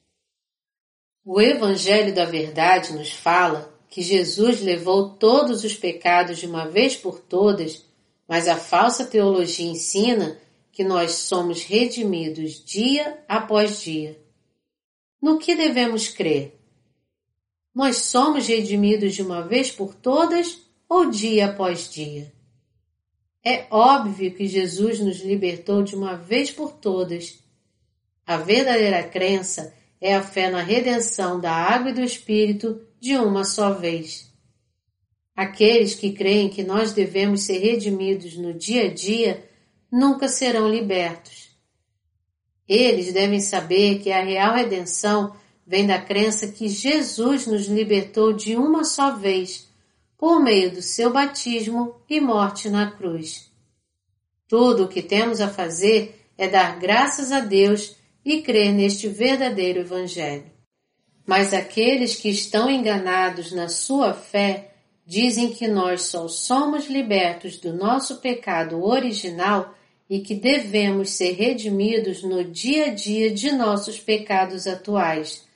[1.25, 6.97] O Evangelho da Verdade nos fala que Jesus levou todos os pecados de uma vez
[6.97, 7.85] por todas,
[8.29, 10.41] mas a falsa teologia ensina
[10.71, 14.17] que nós somos redimidos dia após dia.
[15.21, 16.57] No que devemos crer?
[17.75, 22.33] Nós somos redimidos de uma vez por todas ou dia após dia?
[23.45, 27.39] É óbvio que Jesus nos libertou de uma vez por todas.
[28.27, 33.45] A verdadeira crença é a fé na redenção da água e do Espírito de uma
[33.45, 34.31] só vez.
[35.35, 39.49] Aqueles que creem que nós devemos ser redimidos no dia a dia
[39.91, 41.51] nunca serão libertos.
[42.69, 45.35] Eles devem saber que a real redenção
[45.67, 49.70] vem da crença que Jesus nos libertou de uma só vez,
[50.21, 53.51] por meio do seu batismo e morte na cruz.
[54.47, 59.81] Tudo o que temos a fazer é dar graças a Deus e crer neste verdadeiro
[59.81, 60.45] Evangelho.
[61.27, 64.75] Mas aqueles que estão enganados na sua fé
[65.07, 69.75] dizem que nós só somos libertos do nosso pecado original
[70.09, 75.49] e que devemos ser redimidos no dia a dia de nossos pecados atuais.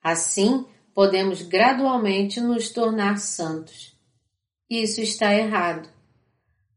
[0.00, 0.64] Assim,
[0.94, 3.91] podemos gradualmente nos tornar santos.
[4.74, 5.86] Isso está errado.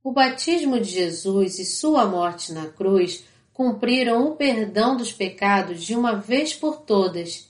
[0.03, 3.23] O batismo de Jesus e sua morte na cruz
[3.53, 7.47] cumpriram o perdão dos pecados de uma vez por todas.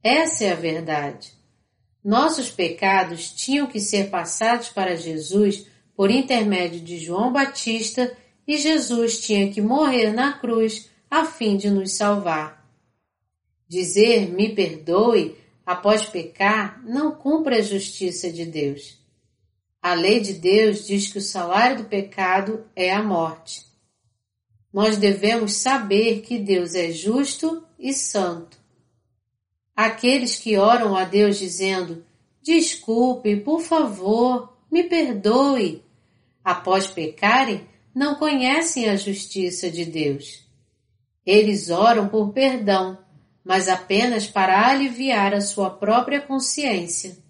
[0.00, 1.32] Essa é a verdade.
[2.04, 5.66] Nossos pecados tinham que ser passados para Jesus
[5.96, 8.16] por intermédio de João Batista
[8.46, 12.64] e Jesus tinha que morrer na cruz a fim de nos salvar.
[13.66, 19.01] Dizer me perdoe após pecar não cumpre a justiça de Deus.
[19.82, 23.66] A lei de Deus diz que o salário do pecado é a morte.
[24.72, 28.56] Nós devemos saber que Deus é justo e santo.
[29.74, 32.06] Aqueles que oram a Deus dizendo:
[32.40, 35.84] Desculpe, por favor, me perdoe,
[36.44, 40.44] após pecarem, não conhecem a justiça de Deus.
[41.26, 42.98] Eles oram por perdão,
[43.44, 47.21] mas apenas para aliviar a sua própria consciência.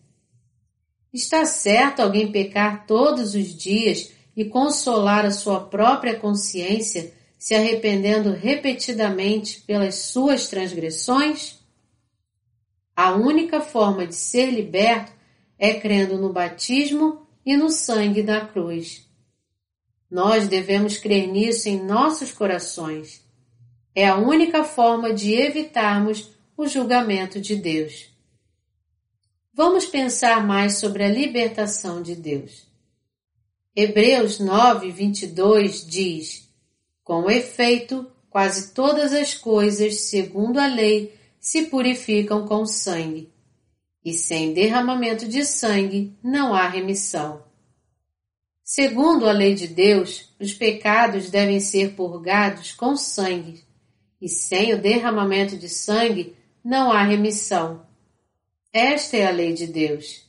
[1.13, 8.31] Está certo alguém pecar todos os dias e consolar a sua própria consciência, se arrependendo
[8.31, 11.61] repetidamente pelas suas transgressões?
[12.97, 15.13] A única forma de ser liberto
[15.59, 19.07] é crendo no batismo e no sangue da cruz.
[20.11, 23.23] Nós devemos crer nisso em nossos corações.
[23.95, 28.12] É a única forma de evitarmos o julgamento de Deus.
[29.55, 32.67] Vamos pensar mais sobre a libertação de Deus.
[33.77, 36.49] Hebreus 9, 22 diz:
[37.05, 43.31] Com efeito, quase todas as coisas, segundo a lei, se purificam com sangue,
[44.03, 47.45] e sem derramamento de sangue não há remissão.
[48.65, 53.63] Segundo a lei de Deus, os pecados devem ser purgados com sangue,
[54.19, 56.35] e sem o derramamento de sangue
[56.65, 57.92] não há remissão.
[58.73, 60.23] Esta é a lei de Deus.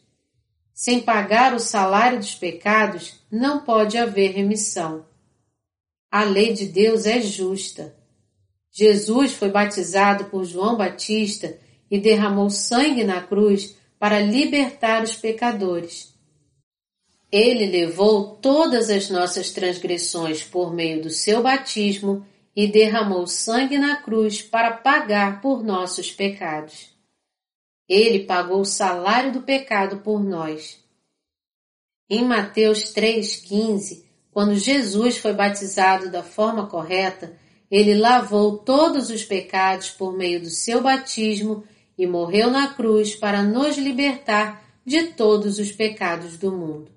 [0.73, 5.05] Sem pagar o salário dos pecados, não pode haver remissão.
[6.11, 7.95] A lei de Deus é justa.
[8.69, 11.57] Jesus foi batizado por João Batista
[11.89, 16.13] e derramou sangue na cruz para libertar os pecadores.
[17.31, 23.95] Ele levou todas as nossas transgressões por meio do seu batismo e derramou sangue na
[23.95, 26.92] cruz para pagar por nossos pecados.
[27.87, 30.79] Ele pagou o salário do pecado por nós.
[32.09, 37.37] Em Mateus 3,15, quando Jesus foi batizado da forma correta,
[37.69, 41.63] ele lavou todos os pecados por meio do seu batismo
[41.97, 46.91] e morreu na cruz para nos libertar de todos os pecados do mundo.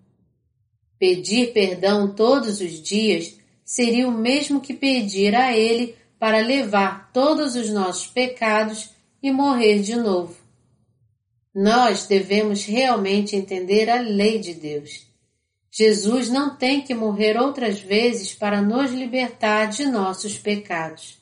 [0.99, 7.55] Pedir perdão todos os dias seria o mesmo que pedir a Ele para levar todos
[7.55, 8.91] os nossos pecados
[9.23, 10.46] e morrer de novo.
[11.59, 15.07] Nós devemos realmente entender a lei de Deus.
[15.71, 21.17] Jesus não tem que morrer outras vezes para nos libertar de nossos pecados.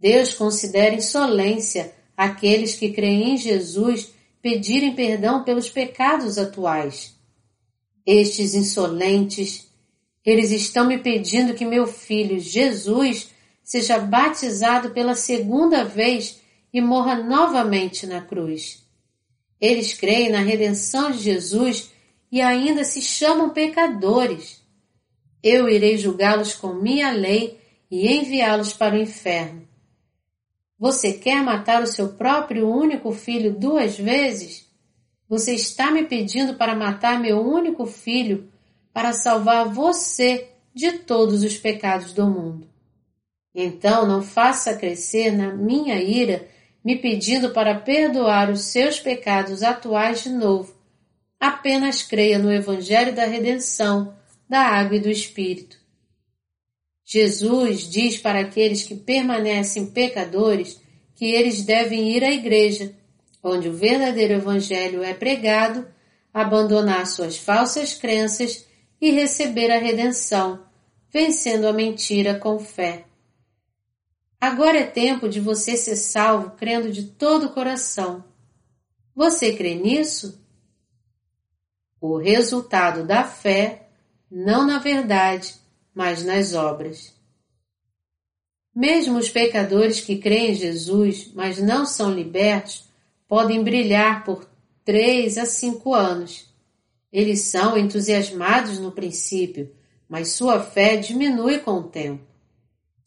[0.00, 7.14] Deus considera insolência aqueles que creem em Jesus pedirem perdão pelos pecados atuais.
[8.04, 9.68] Estes insolentes,
[10.24, 13.30] eles estão me pedindo que meu filho Jesus
[13.62, 16.40] seja batizado pela segunda vez
[16.72, 18.87] e morra novamente na cruz.
[19.60, 21.92] Eles creem na redenção de Jesus
[22.30, 24.62] e ainda se chamam pecadores.
[25.42, 27.58] Eu irei julgá-los com minha lei
[27.90, 29.66] e enviá-los para o inferno.
[30.78, 34.68] Você quer matar o seu próprio único filho duas vezes?
[35.28, 38.48] Você está me pedindo para matar meu único filho
[38.92, 42.68] para salvar você de todos os pecados do mundo.
[43.54, 46.48] Então não faça crescer na minha ira
[46.84, 50.74] me pedindo para perdoar os seus pecados atuais de novo.
[51.38, 54.14] Apenas creia no Evangelho da Redenção,
[54.48, 55.76] da Água e do Espírito.
[57.04, 60.80] Jesus diz para aqueles que permanecem pecadores
[61.14, 62.94] que eles devem ir à igreja,
[63.42, 65.86] onde o verdadeiro Evangelho é pregado,
[66.32, 68.66] abandonar suas falsas crenças
[69.00, 70.62] e receber a redenção,
[71.10, 73.07] vencendo a mentira com fé.
[74.40, 78.24] Agora é tempo de você ser salvo crendo de todo o coração.
[79.14, 80.40] Você crê nisso?
[82.00, 83.88] O resultado da fé,
[84.30, 85.56] não na verdade,
[85.92, 87.12] mas nas obras.
[88.72, 92.88] Mesmo os pecadores que creem em Jesus, mas não são libertos,
[93.26, 94.48] podem brilhar por
[94.84, 96.46] três a cinco anos.
[97.12, 99.74] Eles são entusiasmados no princípio,
[100.08, 102.27] mas sua fé diminui com o tempo.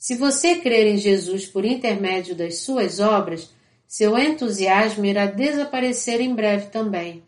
[0.01, 3.51] Se você crer em Jesus por intermédio das suas obras,
[3.85, 7.21] seu entusiasmo irá desaparecer em breve também.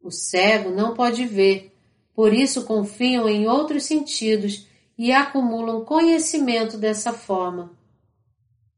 [0.00, 1.76] O cego não pode ver,
[2.14, 7.72] por isso confiam em outros sentidos e acumulam conhecimento dessa forma.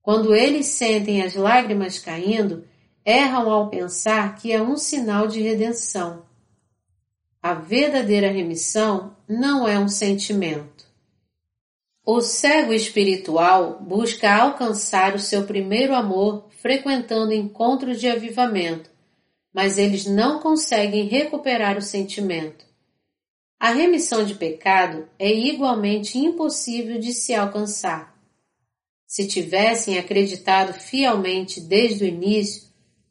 [0.00, 2.64] Quando eles sentem as lágrimas caindo,
[3.04, 6.24] erram ao pensar que é um sinal de redenção.
[7.42, 10.73] A verdadeira remissão não é um sentimento.
[12.06, 18.90] O cego espiritual busca alcançar o seu primeiro amor frequentando encontros de avivamento,
[19.54, 22.66] mas eles não conseguem recuperar o sentimento.
[23.58, 28.14] A remissão de pecado é igualmente impossível de se alcançar.
[29.06, 32.64] Se tivessem acreditado fielmente desde o início,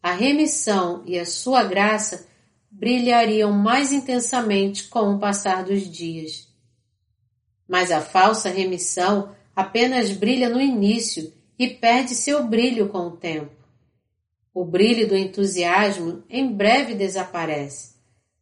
[0.04, 2.28] a remissão e a sua graça
[2.70, 6.53] brilhariam mais intensamente com o passar dos dias.
[7.74, 13.50] Mas a falsa remissão apenas brilha no início e perde seu brilho com o tempo.
[14.54, 17.96] O brilho do entusiasmo em breve desaparece,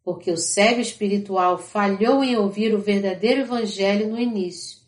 [0.04, 4.80] porque o cego espiritual falhou em ouvir o verdadeiro Evangelho no início.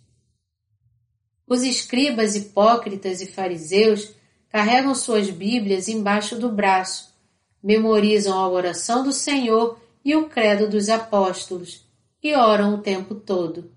[1.48, 4.14] Os escribas hipócritas e fariseus
[4.50, 7.16] carregam suas Bíblias embaixo do braço,
[7.64, 11.88] memorizam a oração do Senhor e o credo dos apóstolos
[12.22, 13.72] e oram o tempo todo.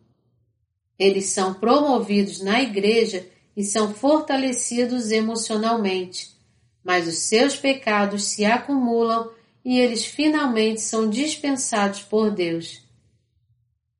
[0.98, 3.26] Eles são promovidos na igreja
[3.56, 6.36] e são fortalecidos emocionalmente,
[6.82, 9.30] mas os seus pecados se acumulam
[9.64, 12.82] e eles finalmente são dispensados por Deus.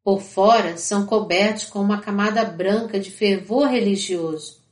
[0.04, 4.62] Por fora são cobertos com uma camada branca de fervor religioso,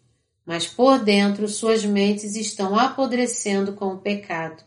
[0.46, 4.62] mas por dentro suas mentes estão apodrecendo com o pecado.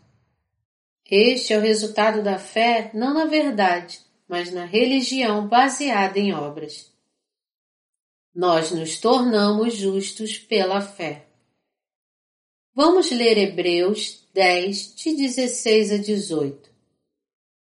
[1.10, 6.92] Este é o resultado da fé não na verdade, mas na religião baseada em obras.
[8.38, 11.26] Nós nos tornamos justos pela fé.
[12.72, 16.70] Vamos ler Hebreus 10, de 16 a 18.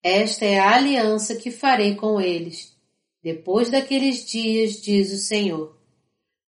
[0.01, 2.73] Esta é a aliança que farei com eles,
[3.21, 5.77] depois daqueles dias, diz o Senhor.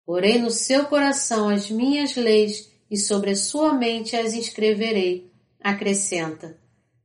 [0.05, 5.31] Porém no seu coração as minhas leis e sobre a sua mente as inscreverei.
[5.59, 6.59] Acrescenta.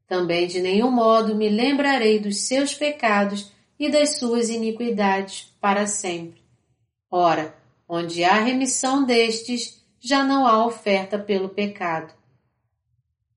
[0.07, 6.46] Também de nenhum modo me lembrarei dos seus pecados e das suas iniquidades para sempre.
[7.11, 7.57] Ora,
[7.89, 12.15] onde há remissão destes, já não há oferta pelo pecado.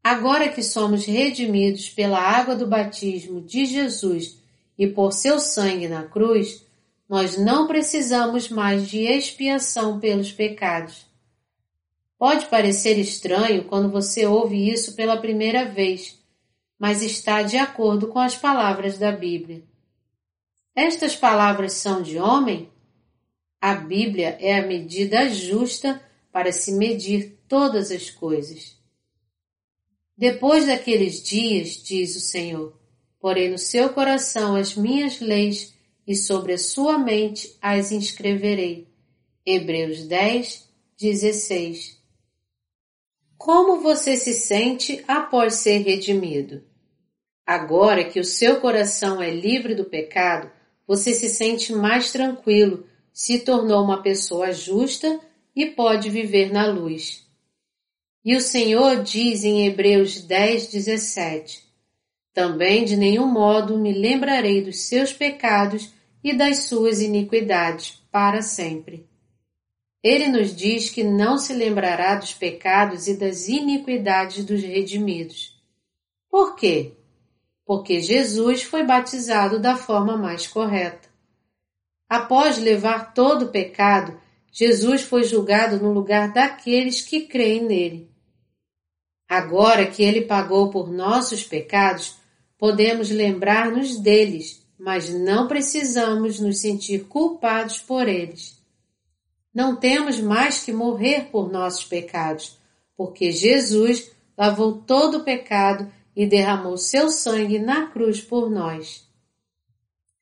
[0.03, 4.39] Agora que somos redimidos pela água do batismo de Jesus
[4.77, 6.65] e por seu sangue na cruz,
[7.07, 11.05] nós não precisamos mais de expiação pelos pecados.
[12.17, 16.17] Pode parecer estranho quando você ouve isso pela primeira vez,
[16.77, 19.63] mas está de acordo com as palavras da Bíblia.
[20.75, 22.69] Estas palavras são de homem?
[23.61, 26.01] A Bíblia é a medida justa
[26.31, 28.77] para se medir todas as coisas.
[30.17, 32.77] Depois daqueles dias, diz o Senhor,
[33.19, 35.73] porém no seu coração as minhas leis
[36.07, 38.87] e sobre a sua mente as inscreverei.
[39.45, 41.99] Hebreus 10, 16.
[43.37, 46.63] Como você se sente após ser redimido?
[47.45, 50.51] Agora que o seu coração é livre do pecado,
[50.85, 52.88] você se sente mais tranquilo,
[53.19, 55.19] se tornou uma pessoa justa
[55.53, 57.27] e pode viver na luz.
[58.23, 61.61] E o Senhor diz em Hebreus 10, 17:
[62.33, 65.91] Também de nenhum modo me lembrarei dos seus pecados
[66.23, 69.05] e das suas iniquidades para sempre.
[70.01, 75.61] Ele nos diz que não se lembrará dos pecados e das iniquidades dos redimidos.
[76.31, 76.93] Por quê?
[77.65, 81.08] Porque Jesus foi batizado da forma mais correta.
[82.09, 84.19] Após levar todo o pecado,
[84.51, 88.09] Jesus foi julgado no lugar daqueles que creem nele.
[89.27, 92.17] Agora que ele pagou por nossos pecados,
[92.57, 98.59] podemos lembrar-nos deles, mas não precisamos nos sentir culpados por eles.
[99.53, 102.57] Não temos mais que morrer por nossos pecados,
[102.97, 109.08] porque Jesus lavou todo o pecado e derramou seu sangue na cruz por nós.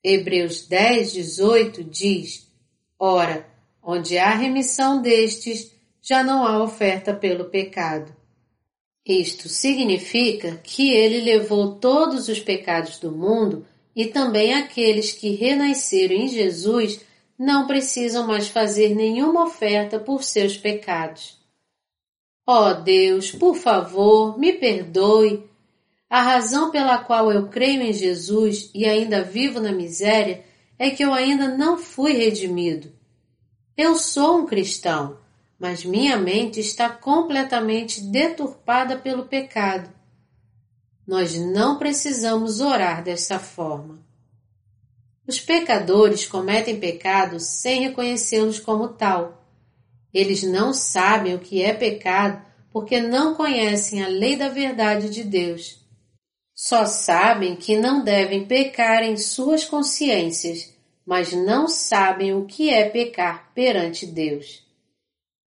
[0.02, 2.48] Hebreus 10, 18 diz:
[2.98, 3.46] Ora,
[3.82, 8.14] onde há remissão destes, já não há oferta pelo pecado.
[9.04, 16.14] Isto significa que ele levou todos os pecados do mundo e também aqueles que renasceram
[16.14, 17.00] em Jesus
[17.38, 21.38] não precisam mais fazer nenhuma oferta por seus pecados.
[22.46, 25.47] Ó oh Deus, por favor, me perdoe.
[26.10, 30.42] A razão pela qual eu creio em Jesus e ainda vivo na miséria
[30.78, 32.90] é que eu ainda não fui redimido.
[33.76, 35.18] Eu sou um cristão,
[35.58, 39.92] mas minha mente está completamente deturpada pelo pecado.
[41.06, 43.98] Nós não precisamos orar dessa forma.
[45.26, 49.46] Os pecadores cometem pecados sem reconhecê-los como tal.
[50.12, 52.42] Eles não sabem o que é pecado
[52.72, 55.86] porque não conhecem a lei da verdade de Deus.
[56.60, 60.74] Só sabem que não devem pecar em suas consciências,
[61.06, 64.66] mas não sabem o que é pecar perante Deus.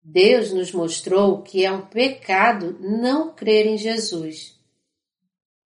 [0.02, 4.58] Deus nos mostrou que é um pecado não crer em Jesus.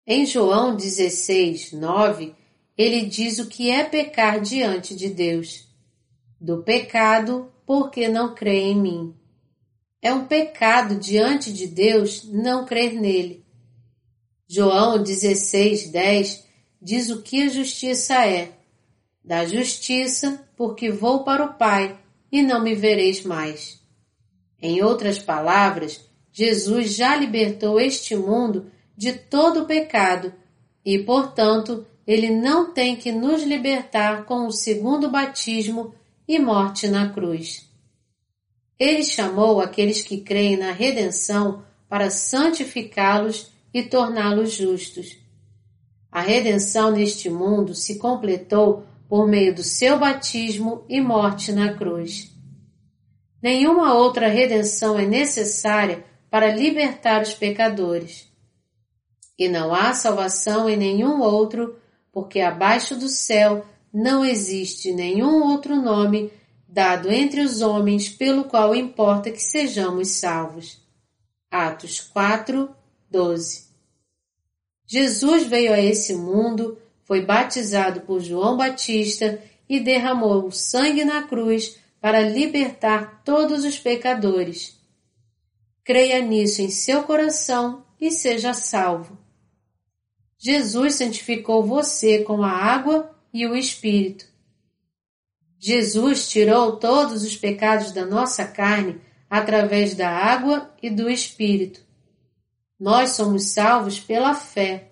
[0.06, 2.36] Em João 16, 9,
[2.78, 5.66] ele diz o que é pecar diante de Deus.
[6.40, 9.16] Do pecado, porque não crê em mim.
[10.00, 13.42] É um pecado diante de Deus não crer nele.
[14.48, 16.44] João 16, 10
[16.80, 18.52] diz o que a justiça é.
[19.24, 21.98] Da justiça, porque vou para o Pai
[22.30, 23.80] e não me vereis mais.
[24.60, 26.00] Em outras palavras,
[26.32, 30.32] Jesus já libertou este mundo de todo o pecado
[30.84, 35.94] e, portanto, ele não tem que nos libertar com o segundo batismo
[36.26, 37.68] e morte na cruz.
[38.78, 45.16] Ele chamou aqueles que creem na redenção para santificá-los e torná-los justos.
[46.10, 52.30] A redenção neste mundo se completou por meio do seu batismo e morte na cruz.
[53.42, 58.30] Nenhuma outra redenção é necessária para libertar os pecadores.
[59.38, 61.76] E não há salvação em nenhum outro
[62.12, 66.30] porque abaixo do céu não existe nenhum outro nome
[66.68, 70.80] dado entre os homens pelo qual importa que sejamos salvos.
[71.50, 72.74] Atos 4,
[73.12, 73.70] 12
[74.86, 81.22] Jesus veio a esse mundo, foi batizado por João Batista e derramou o sangue na
[81.22, 84.78] cruz para libertar todos os pecadores.
[85.84, 89.16] Creia nisso em seu coração e seja salvo.
[90.36, 94.26] Jesus santificou você com a água e o Espírito.
[95.58, 99.00] Jesus tirou todos os pecados da nossa carne
[99.30, 101.80] através da água e do Espírito.
[102.82, 104.90] Nós somos salvos pela fé.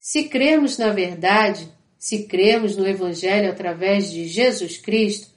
[0.00, 5.28] Se cremos na verdade, se cremos no Evangelho através de Jesus Cristo,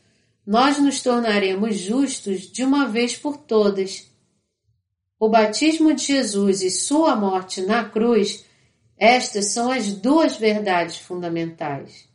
[0.46, 4.10] nós nos tornaremos justos de uma vez por todas.
[5.20, 8.46] O batismo de Jesus e sua morte na cruz
[8.98, 12.08] estas são as duas verdades fundamentais.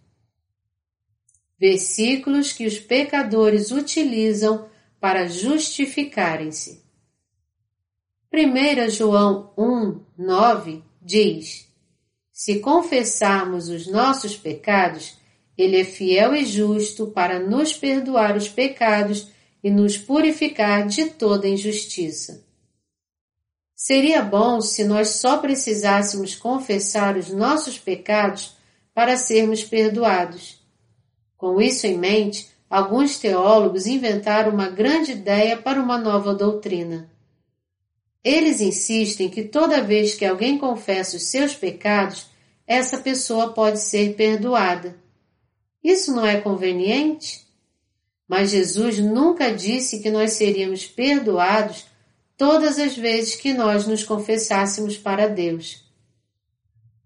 [1.61, 6.82] Versículos que os pecadores utilizam para justificarem-se.
[8.35, 11.68] 1 João 1, 9 diz:
[12.33, 15.18] Se confessarmos os nossos pecados,
[15.57, 19.28] Ele é fiel e justo para nos perdoar os pecados
[19.62, 22.43] e nos purificar de toda injustiça.
[23.76, 28.57] Seria bom se nós só precisássemos confessar os nossos pecados
[28.95, 30.59] para sermos perdoados.
[31.37, 37.12] Com isso em mente, alguns teólogos inventaram uma grande ideia para uma nova doutrina.
[38.25, 42.27] Eles insistem que toda vez que alguém confessa os seus pecados,
[42.66, 44.97] essa pessoa pode ser perdoada.
[45.83, 47.45] Isso não é conveniente?
[48.29, 51.87] Mas Jesus nunca disse que nós seríamos perdoados
[52.37, 55.83] todas as vezes que nós nos confessássemos para Deus.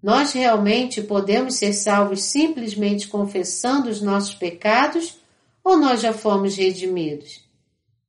[0.03, 5.17] Nós realmente podemos ser salvos simplesmente confessando os nossos pecados
[5.64, 7.41] ou nós já fomos redimidos?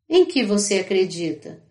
[0.08, 1.66] Em que você acredita?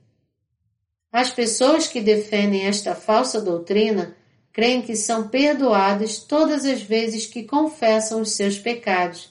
[1.17, 4.15] As pessoas que defendem esta falsa doutrina
[4.53, 9.31] creem que são perdoadas todas as vezes que confessam os seus pecados,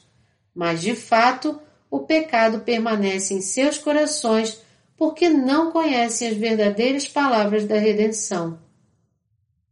[0.51, 4.59] mas de fato o pecado permanece em seus corações
[4.97, 8.57] porque não conhecem as verdadeiras palavras da redenção.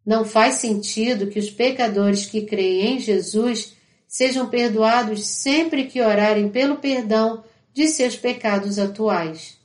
[0.06, 3.74] Não faz sentido que os pecadores que creem em Jesus
[4.08, 7.44] sejam perdoados sempre que orarem pelo perdão
[7.74, 9.58] de seus pecados atuais.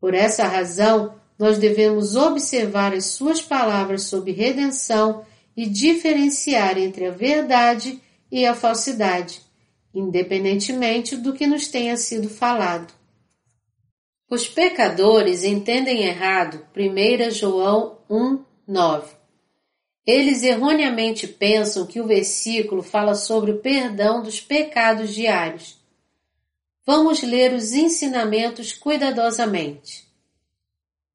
[0.00, 5.24] Por essa razão, nós devemos observar as suas palavras sobre redenção
[5.56, 9.40] e diferenciar entre a verdade e a falsidade,
[9.94, 12.92] independentemente do que nos tenha sido falado.
[14.30, 19.16] Os pecadores entendem errado 1 João 1, 9.
[20.06, 25.78] Eles erroneamente pensam que o versículo fala sobre o perdão dos pecados diários.
[26.86, 30.07] Vamos ler os ensinamentos cuidadosamente.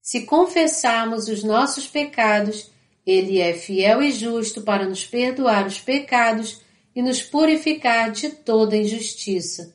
[0.04, 2.70] Se confessarmos os nossos pecados,
[3.08, 6.60] Ele é fiel e justo para nos perdoar os pecados
[6.94, 9.74] e nos purificar de toda injustiça.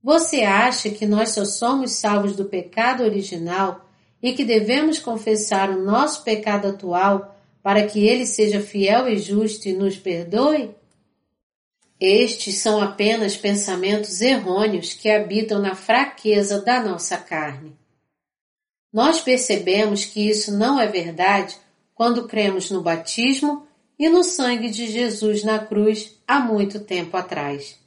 [0.00, 3.90] Você acha que nós só somos salvos do pecado original
[4.22, 9.68] e que devemos confessar o nosso pecado atual para que ele seja fiel e justo
[9.68, 10.76] e nos perdoe?
[12.00, 17.77] Estes são apenas pensamentos errôneos que habitam na fraqueza da nossa carne.
[18.92, 21.56] Nós percebemos que isso não é verdade
[21.94, 23.66] quando cremos no batismo
[23.98, 27.78] e no sangue de Jesus na cruz há muito tempo atrás.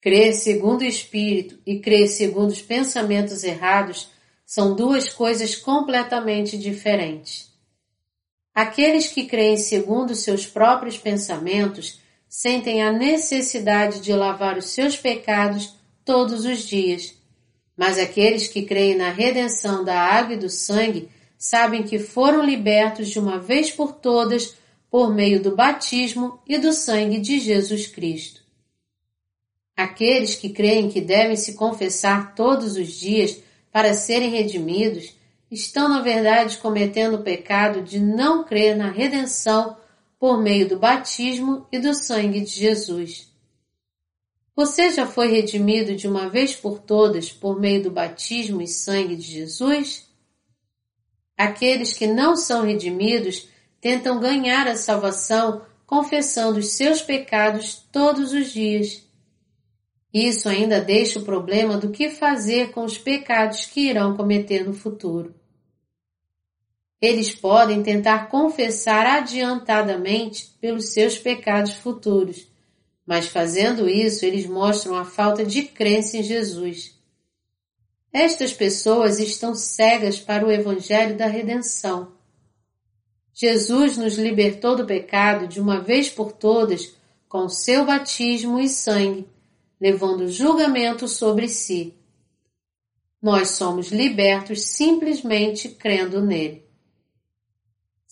[0.00, 4.10] Crer segundo o Espírito e crer segundo os pensamentos errados
[4.44, 7.50] são duas coisas completamente diferentes.
[8.54, 15.74] Aqueles que creem segundo seus próprios pensamentos sentem a necessidade de lavar os seus pecados
[16.04, 17.14] todos os dias,
[17.76, 21.08] mas aqueles que creem na redenção da água e do sangue
[21.38, 24.54] sabem que foram libertos de uma vez por todas
[24.90, 28.42] por meio do batismo e do sangue de Jesus Cristo.
[29.74, 33.42] Aqueles que creem que devem se confessar todos os dias
[33.72, 35.16] para serem redimidos
[35.50, 39.76] estão, na verdade, cometendo o pecado de não crer na redenção
[40.18, 43.31] por meio do batismo e do sangue de Jesus.
[44.54, 49.16] Você já foi redimido de uma vez por todas por meio do batismo e sangue
[49.16, 50.06] de Jesus?
[51.36, 53.48] Aqueles que não são redimidos
[53.80, 59.02] tentam ganhar a salvação confessando os seus pecados todos os dias.
[60.12, 64.74] Isso ainda deixa o problema do que fazer com os pecados que irão cometer no
[64.74, 65.34] futuro.
[67.00, 72.46] Eles podem tentar confessar adiantadamente pelos seus pecados futuros,
[73.06, 76.98] mas fazendo isso eles mostram a falta de crença em Jesus.
[78.12, 82.12] Estas pessoas estão cegas para o Evangelho da Redenção.
[83.32, 86.94] Jesus nos libertou do pecado de uma vez por todas
[87.28, 89.26] com seu batismo e sangue
[89.82, 91.92] levando julgamento sobre si.
[93.20, 96.61] Nós somos libertos simplesmente crendo nele.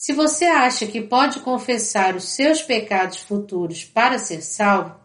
[0.01, 4.99] Se você acha que pode confessar os seus pecados futuros para ser salvo,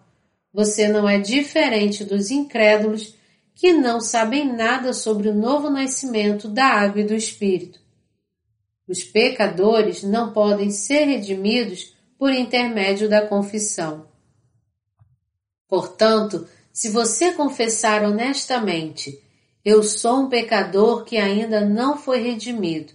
[0.54, 3.14] você não é diferente dos incrédulos
[3.54, 7.78] que não sabem nada sobre o novo nascimento da água e do Espírito.
[8.88, 14.08] Os pecadores não podem ser redimidos por intermédio da confissão.
[15.68, 19.22] Portanto, se você confessar honestamente,
[19.66, 22.94] eu sou um pecador que ainda não foi redimido,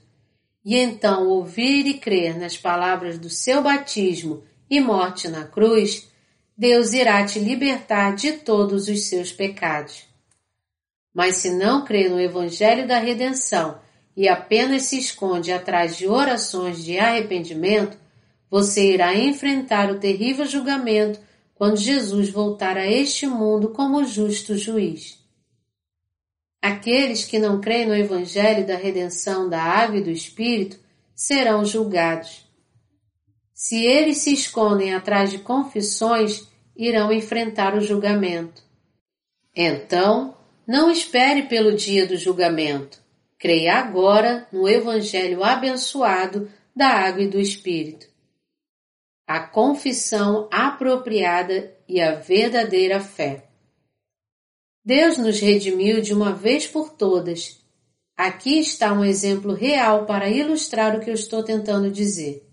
[0.65, 6.09] e então ouvir e crer nas palavras do seu batismo e morte na cruz,
[6.57, 10.05] Deus irá te libertar de todos os seus pecados.
[11.13, 13.81] Mas se não crê no Evangelho da Redenção
[14.17, 17.97] e apenas se esconde atrás de orações de arrependimento,
[18.51, 21.21] você irá enfrentar o terrível julgamento
[21.55, 25.20] quando Jesus voltar a este mundo como justo juiz.
[26.63, 30.79] Aqueles que não creem no Evangelho da redenção da água e do Espírito
[31.15, 32.47] serão julgados.
[33.55, 38.63] Se eles se escondem atrás de confissões, irão enfrentar o julgamento.
[39.55, 40.37] Então,
[40.67, 43.03] não espere pelo dia do julgamento.
[43.39, 48.11] Creia agora no Evangelho abençoado da água e do Espírito
[49.31, 53.45] a confissão apropriada e a verdadeira fé.
[54.85, 57.61] Deus nos redimiu de uma vez por todas.
[58.17, 62.47] Aqui está um exemplo real para ilustrar o que eu estou tentando dizer.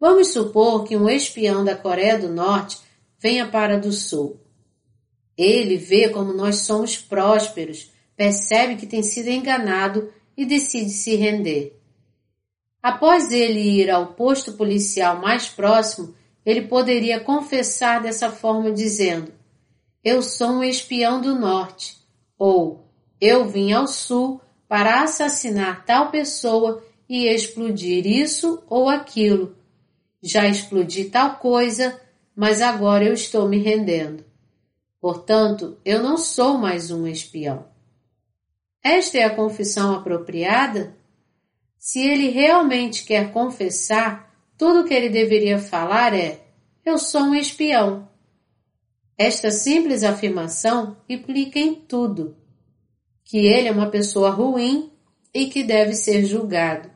[0.00, 2.78] Vamos supor que um espião da Coreia do Norte
[3.18, 4.40] venha para do Sul.
[5.36, 11.76] Ele vê como nós somos prósperos, percebe que tem sido enganado e decide se render.
[12.80, 16.14] Após ele ir ao posto policial mais próximo,
[16.46, 19.32] ele poderia confessar dessa forma dizendo:
[20.10, 21.98] Eu sou um espião do norte,
[22.38, 22.88] ou
[23.20, 29.54] Eu vim ao sul para assassinar tal pessoa e explodir isso ou aquilo.
[30.22, 32.00] Já explodi tal coisa,
[32.34, 34.24] mas agora eu estou me rendendo.
[34.98, 37.66] Portanto, eu não sou mais um espião.
[38.82, 40.96] Esta é a confissão apropriada?
[41.76, 46.40] Se ele realmente quer confessar, tudo o que ele deveria falar é:
[46.82, 48.08] Eu sou um espião.
[49.18, 52.36] Esta simples afirmação implica em tudo:
[53.24, 54.92] que ele é uma pessoa ruim
[55.34, 56.88] e que deve ser julgado.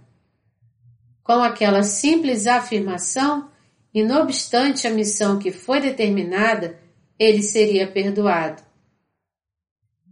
[1.25, 3.51] Com aquela simples afirmação,
[3.93, 6.79] e não obstante a missão que foi determinada,
[7.19, 8.63] ele seria perdoado.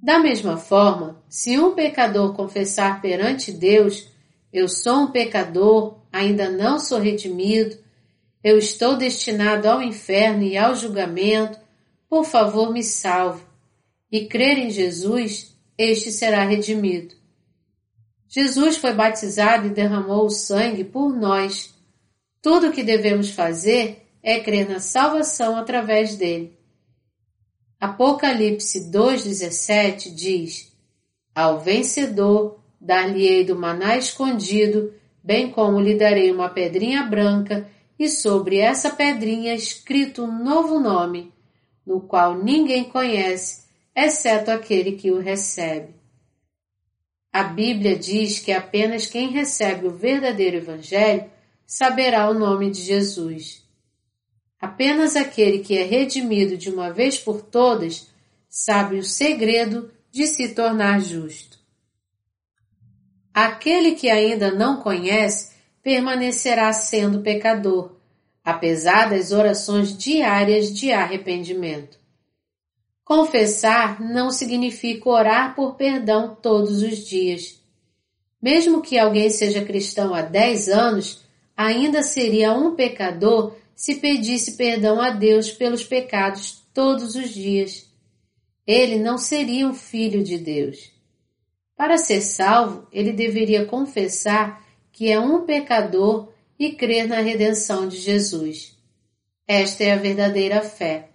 [0.03, 4.09] Da mesma forma, se um pecador confessar perante Deus,
[4.53, 7.79] eu sou um pecador, ainda não sou redimido,
[8.43, 11.60] eu estou destinado ao inferno e ao julgamento,
[12.11, 13.45] por favor me salve,
[14.11, 17.15] e crer em Jesus, este será redimido.
[18.29, 21.73] Jesus foi batizado e derramou o sangue por nós.
[22.43, 26.59] Tudo o que devemos fazer é crer na salvação através dele.
[27.79, 30.73] Apocalipse 2,17 diz:
[31.33, 34.93] Ao vencedor dar-lhe-ei do maná escondido,
[35.23, 41.33] bem como lhe darei uma pedrinha branca, e sobre essa pedrinha escrito um novo nome,
[41.91, 43.65] no qual ninguém conhece,
[43.95, 45.93] exceto aquele que o recebe.
[47.33, 51.29] A Bíblia diz que apenas quem recebe o verdadeiro Evangelho
[51.67, 53.69] saberá o nome de Jesus.
[54.61, 58.09] Apenas aquele que é redimido de uma vez por todas
[58.49, 61.59] sabe o segredo de se tornar justo.
[63.35, 68.00] Aquele que ainda não conhece permanecerá sendo pecador,
[68.45, 71.99] apesar das orações diárias de arrependimento.
[73.05, 77.61] Confessar não significa orar por perdão todos os dias.
[78.41, 81.23] Mesmo que alguém seja cristão há dez anos,
[81.57, 87.91] ainda seria um pecador se pedisse perdão a Deus pelos pecados todos os dias.
[88.67, 90.93] Ele não seria um filho de Deus.
[91.75, 94.63] Para ser salvo, ele deveria confessar
[94.93, 96.29] que é um pecador
[96.61, 98.77] e crer na redenção de Jesus.
[99.49, 101.09] Esta é a verdadeira fé.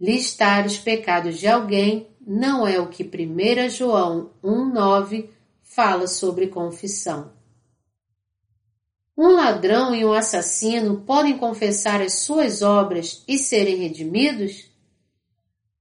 [0.00, 5.28] Listar os pecados de alguém não é o que 1 João 1,9
[5.64, 7.32] fala sobre confissão.
[9.18, 14.70] Um ladrão e um assassino podem confessar as suas obras e serem redimidos?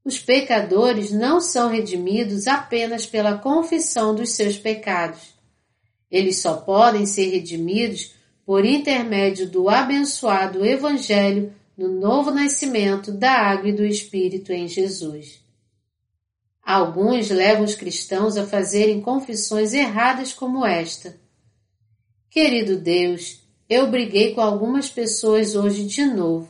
[0.03, 5.38] Os pecadores não são redimidos apenas pela confissão dos seus pecados.
[6.11, 13.69] Eles só podem ser redimidos por intermédio do abençoado Evangelho no novo nascimento da água
[13.69, 15.39] e do Espírito em Jesus.
[16.63, 21.15] Alguns levam os cristãos a fazerem confissões erradas como esta
[22.29, 26.47] Querido Deus, eu briguei com algumas pessoas hoje de novo.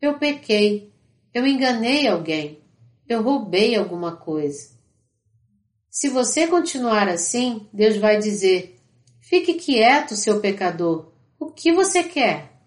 [0.00, 0.92] Eu pequei.
[1.34, 2.60] Eu enganei alguém.
[3.08, 4.70] Eu roubei alguma coisa.
[5.90, 8.75] Se você continuar assim, Deus vai dizer:
[9.28, 11.10] Fique quieto, seu pecador.
[11.36, 12.60] O que você quer?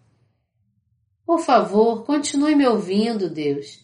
[1.25, 3.79] Por favor, continue me ouvindo, Deus.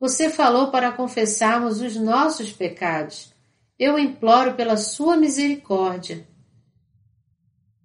[0.00, 3.34] Você falou para confessarmos os nossos pecados.
[3.78, 6.26] Eu imploro pela sua misericórdia.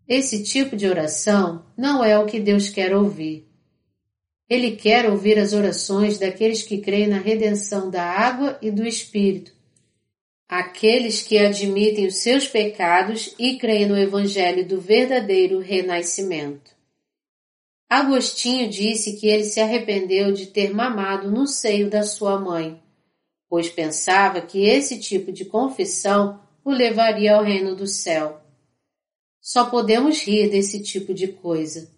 [0.07, 3.45] Esse tipo de oração não é o que Deus quer ouvir.
[4.49, 9.51] Ele quer ouvir as orações daqueles que creem na redenção da água e do Espírito,
[10.49, 16.71] aqueles que admitem os seus pecados e creem no Evangelho do verdadeiro renascimento.
[17.87, 22.81] Agostinho disse que ele se arrependeu de ter mamado no seio da sua mãe,
[23.47, 28.41] pois pensava que esse tipo de confissão o levaria ao reino do céu.
[29.39, 31.91] Só podemos rir desse tipo de coisa.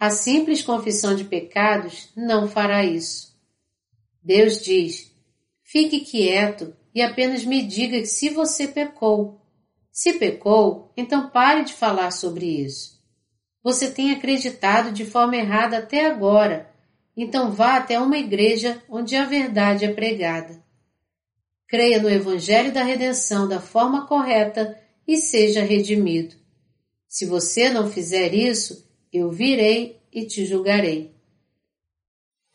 [0.00, 3.36] A simples confissão de pecados não fará isso.
[4.22, 5.10] Deus diz:
[5.62, 9.40] fique quieto e apenas me diga se você pecou.
[9.90, 12.98] Se pecou, então pare de falar sobre isso.
[13.62, 16.72] Você tem acreditado de forma errada até agora,
[17.16, 20.62] então vá até uma igreja onde a verdade é pregada.
[21.66, 26.36] Creia no Evangelho da Redenção da forma correta e seja redimido.
[27.08, 31.17] Se você não fizer isso, eu virei e te julgarei.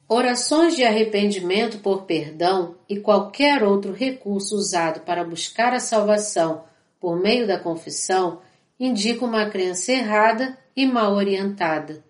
[0.08, 6.66] Orações de arrependimento por perdão e qualquer outro recurso usado para buscar a salvação
[7.00, 8.42] por meio da confissão
[8.80, 12.04] indicam uma crença errada e mal orientada.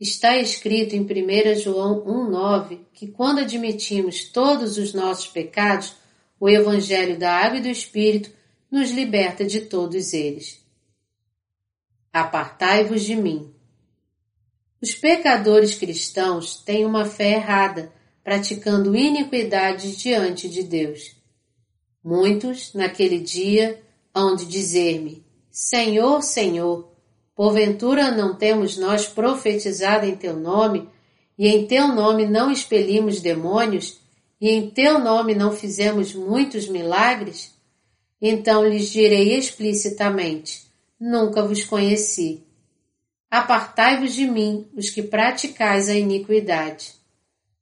[0.00, 5.96] Está escrito em 1 João 1,9 que quando admitimos todos os nossos pecados,
[6.38, 8.30] o Evangelho da Água e do Espírito
[8.70, 10.64] nos liberta de todos eles.
[12.12, 13.52] Apartai-vos de mim.
[14.80, 21.16] Os pecadores cristãos têm uma fé errada, praticando iniquidades diante de Deus.
[22.04, 23.82] Muitos, naquele dia,
[24.14, 26.92] hão de dizer-me: Senhor, Senhor,
[27.34, 30.88] porventura não temos nós profetizado em teu nome,
[31.36, 33.98] e em teu nome não expelimos demônios,
[34.40, 37.52] e em teu nome não fizemos muitos milagres?
[38.22, 40.68] Então lhes direi explicitamente:
[41.00, 42.47] Nunca vos conheci.
[43.30, 46.94] Apartai-vos de mim, os que praticais a iniquidade.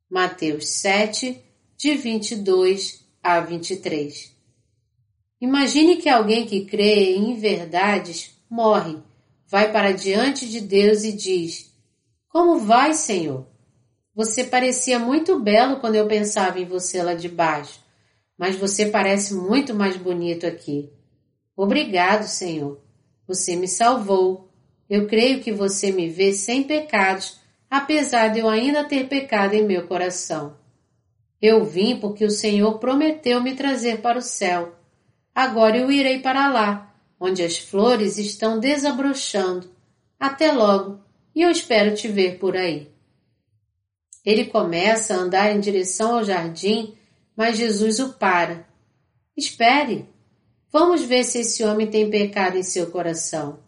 [0.08, 1.42] Mateus 7,
[1.76, 4.36] de 22 a 23.
[5.40, 8.96] Imagine que alguém que crê em verdades morre,
[9.48, 11.72] vai para diante de Deus e diz:
[12.28, 13.46] Como vai, Senhor?
[14.14, 17.80] Você parecia muito belo quando eu pensava em você lá de baixo,
[18.38, 20.90] mas você parece muito mais bonito aqui.
[21.56, 22.80] Obrigado, Senhor.
[23.26, 24.48] Você me salvou.
[24.88, 29.66] Eu creio que você me vê sem pecados, apesar de eu ainda ter pecado em
[29.66, 30.56] meu coração.
[31.42, 34.74] Eu vim porque o Senhor prometeu me trazer para o céu.
[35.34, 39.70] Agora eu irei para lá, onde as flores estão desabrochando.
[40.18, 41.00] Até logo,
[41.34, 42.90] e eu espero te ver por aí.
[44.24, 46.96] Ele começa a andar em direção ao jardim,
[47.36, 48.66] mas Jesus o para.
[49.36, 50.08] Espere.
[50.72, 53.65] Vamos ver se esse homem tem pecado em seu coração.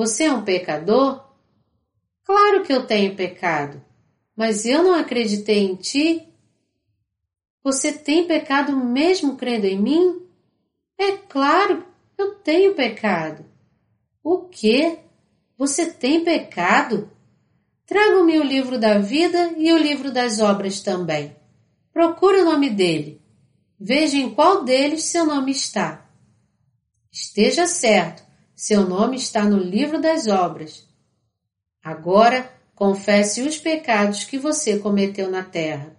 [0.00, 1.22] Você é um pecador?
[2.24, 3.84] Claro que eu tenho pecado,
[4.34, 6.26] mas eu não acreditei em ti
[7.62, 10.22] você tem pecado mesmo crendo em mim?
[10.96, 11.84] É claro,
[12.16, 13.44] eu tenho pecado.
[14.24, 15.00] O quê?
[15.58, 17.10] Você tem pecado?
[17.84, 21.36] Traga-me o livro da vida e o livro das obras também.
[21.92, 23.20] Procure o nome dele.
[23.78, 26.08] Veja em qual deles seu nome está.
[27.12, 28.29] Esteja certo,
[28.60, 30.86] seu nome está no livro das obras.
[31.82, 35.96] Agora, confesse os pecados que você cometeu na terra.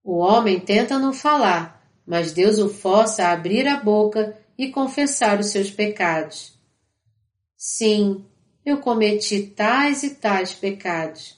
[0.00, 5.40] O homem tenta não falar, mas Deus o força a abrir a boca e confessar
[5.40, 6.56] os seus pecados.
[7.56, 8.24] Sim,
[8.64, 11.36] eu cometi tais e tais pecados.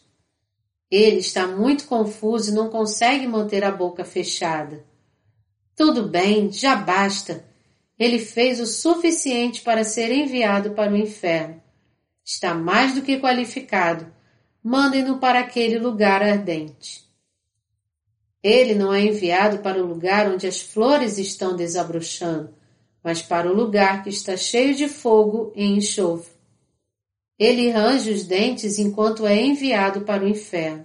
[0.91, 4.85] Ele está muito confuso e não consegue manter a boca fechada.
[5.75, 7.48] Tudo bem, já basta.
[7.99, 11.61] Ele fez o suficiente para ser enviado para o inferno.
[12.25, 14.07] Está mais do que qualificado.
[14.63, 17.09] Mandem-no para aquele lugar ardente.
[18.43, 22.55] Ele não é enviado para o lugar onde as flores estão desabrochando,
[23.03, 26.39] mas para o lugar que está cheio de fogo e enxofre.
[27.39, 30.85] Ele range os dentes enquanto é enviado para o inferno.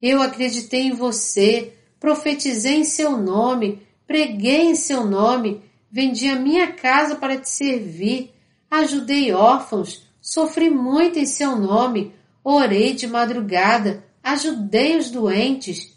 [0.00, 6.72] Eu acreditei em você, profetizei em seu nome, preguei em seu nome, vendi a minha
[6.72, 8.34] casa para te servir,
[8.70, 12.12] ajudei órfãos, sofri muito em seu nome,
[12.44, 15.96] orei de madrugada, ajudei os doentes,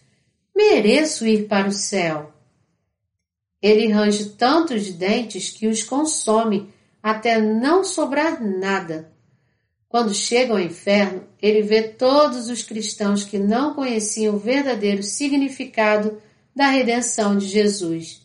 [0.55, 2.33] mereço ir para o céu.
[3.61, 9.11] Ele range tantos dentes que os consome até não sobrar nada.
[9.87, 16.21] Quando chega ao inferno, ele vê todos os cristãos que não conheciam o verdadeiro significado
[16.55, 18.20] da redenção de Jesus.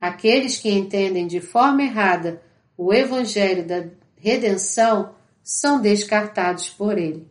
[0.00, 2.42] Aqueles que entendem de forma errada
[2.76, 3.86] o evangelho da
[4.16, 7.26] redenção são descartados por ele.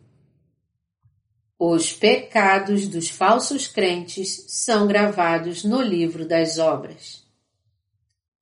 [1.58, 7.26] Os pecados dos falsos crentes são gravados no livro das obras.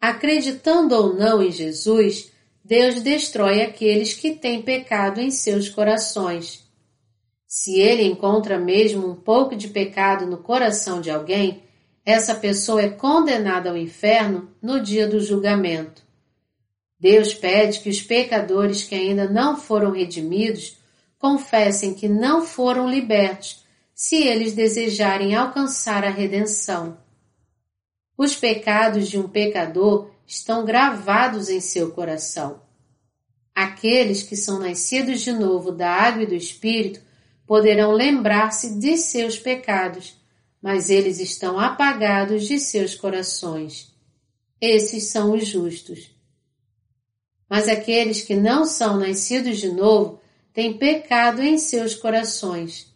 [0.01, 2.31] Acreditando ou não em Jesus,
[2.65, 6.66] Deus destrói aqueles que têm pecado em seus corações.
[7.47, 11.62] Se ele encontra mesmo um pouco de pecado no coração de alguém,
[12.07, 16.07] essa pessoa é condenada ao inferno no dia do julgamento.
[17.01, 20.78] Deus pede que os pecadores que ainda não foram redimidos
[21.19, 26.97] confessem que não foram libertos se eles desejarem alcançar a redenção.
[28.16, 32.62] Os pecados de um pecador estão gravados em seu coração.
[33.53, 37.01] Aqueles que são nascidos de novo da água e do Espírito
[37.47, 40.15] poderão lembrar-se de seus pecados,
[40.67, 43.95] mas eles estão apagados de seus corações.
[44.61, 46.11] Esses são os justos.
[47.49, 50.21] Mas aqueles que não são nascidos de novo
[50.53, 52.93] têm pecado em seus corações.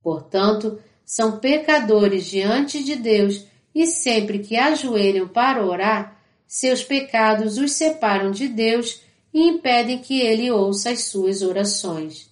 [0.00, 3.44] Portanto, são pecadores diante de Deus
[3.74, 9.02] e sempre que ajoelham para orar, seus pecados os separam de Deus
[9.34, 12.30] e impedem que ele ouça as suas orações.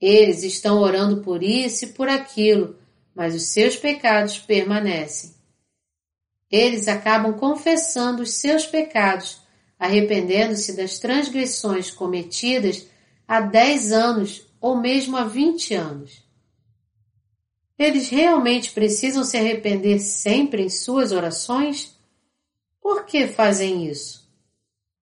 [0.00, 2.77] Eles estão orando por isso e por aquilo,
[3.18, 5.34] mas os seus pecados permanecem.
[6.48, 9.42] Eles acabam confessando os seus pecados,
[9.76, 12.86] arrependendo-se das transgressões cometidas
[13.26, 16.24] há 10 anos ou mesmo há 20 anos.
[17.76, 21.98] Eles realmente precisam se arrepender sempre em suas orações?
[22.80, 24.30] Por que fazem isso?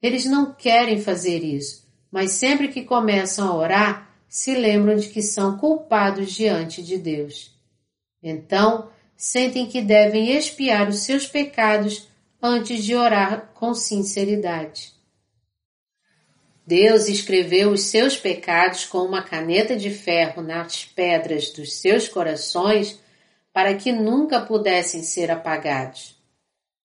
[0.01, 5.21] Eles não querem fazer isso, mas sempre que começam a orar, se lembram de que
[5.21, 7.56] são culpados diante de Deus.
[8.23, 12.09] Então, sentem que devem expiar os seus pecados
[12.43, 14.93] antes de orar com sinceridade.
[16.67, 22.99] Deus escreveu os seus pecados com uma caneta de ferro nas pedras dos seus corações
[23.53, 26.17] para que nunca pudessem ser apagados.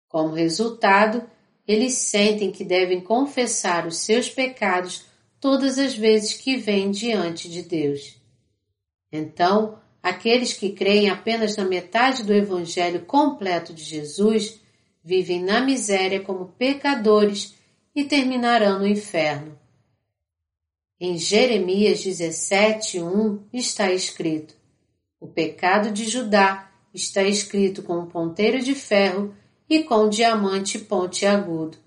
[0.06, 1.28] Como resultado,
[1.66, 5.06] eles sentem que devem confessar os seus pecados
[5.40, 8.20] todas as vezes que vêm diante de Deus.
[9.10, 14.60] Então, aqueles que creem apenas na metade do Evangelho completo de Jesus
[15.02, 17.54] vivem na miséria como pecadores
[17.94, 19.58] e terminarão no inferno.
[20.98, 24.54] Em Jeremias 17:1 está escrito:
[25.18, 29.34] O pecado de Judá está escrito com um ponteiro de ferro
[29.68, 31.78] e com um diamante pontiagudo,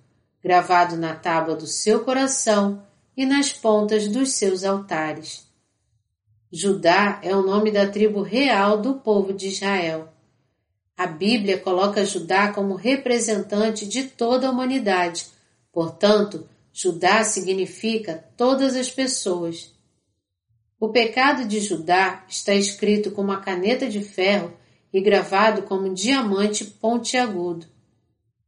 [0.42, 2.84] gravado na tábua do seu coração
[3.16, 5.48] e nas pontas dos seus altares.
[6.56, 10.14] Judá é o nome da tribo real do povo de Israel.
[10.96, 15.26] A Bíblia coloca Judá como representante de toda a humanidade,
[15.72, 19.74] portanto, Judá significa todas as pessoas.
[20.80, 24.54] O pecado de Judá está escrito com uma caneta de ferro
[24.94, 27.66] e gravado como um diamante pontiagudo,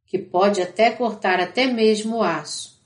[0.05, 2.79] que pode até cortar até mesmo o aço.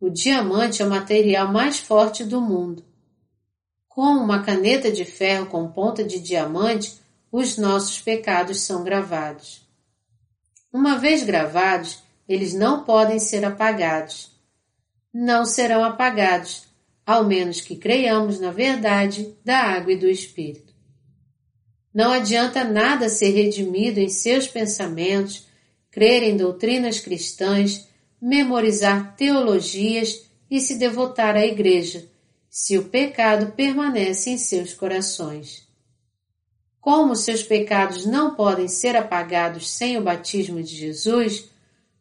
[0.00, 2.85] O diamante é o material mais forte do mundo.
[3.96, 7.00] Com uma caneta de ferro com ponta de diamante,
[7.32, 9.66] os nossos pecados são gravados.
[10.72, 14.36] Uma vez gravados, eles não podem ser apagados
[15.16, 16.64] não serão apagados,
[17.06, 20.74] ao menos que creiamos na verdade da água e do Espírito.
[21.94, 25.46] Não adianta nada ser redimido em seus pensamentos,
[25.90, 27.88] crer em doutrinas cristãs,
[28.20, 32.06] memorizar teologias e se devotar à Igreja,
[32.58, 35.68] se o pecado permanece em seus corações.
[36.80, 41.50] Como seus pecados não podem ser apagados sem o batismo de Jesus,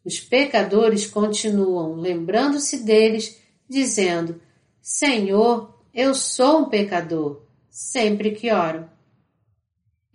[0.06, 3.38] os pecadores continuam lembrando-se deles,
[3.68, 4.42] dizendo:
[4.82, 8.90] Senhor, eu sou um pecador, sempre que oro.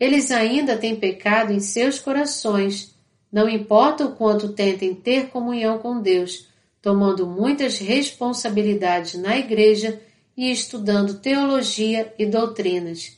[0.01, 2.97] Eles ainda têm pecado em seus corações,
[3.31, 6.49] não importa o quanto tentem ter comunhão com Deus,
[6.81, 10.01] tomando muitas responsabilidades na igreja
[10.41, 13.13] e estudando teologia e doutrinas.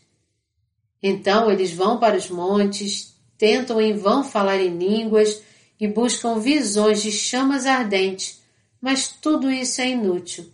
[1.01, 5.41] Então eles vão para os montes, tentam em vão falar em línguas,
[5.79, 8.43] e buscam visões de chamas ardentes,
[8.81, 10.53] mas tudo isso é inútil.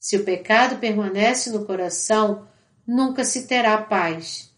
[0.00, 2.48] Se o pecado permanece no coração,
[2.86, 4.50] nunca se terá paz.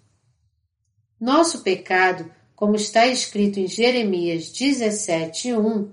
[1.20, 5.88] Nosso pecado, como está escrito em Jeremias 17:1,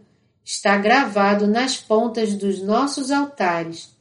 [0.45, 3.99] está gravado nas pontas dos nossos altares.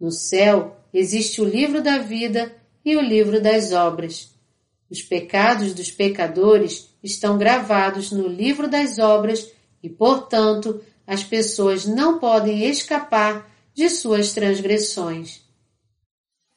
[0.00, 2.54] No céu existe o livro da vida
[2.84, 4.34] e o livro das obras.
[4.90, 9.50] Os pecados dos pecadores estão gravados no livro das obras
[9.82, 15.42] e, portanto, as pessoas não podem escapar de suas transgressões.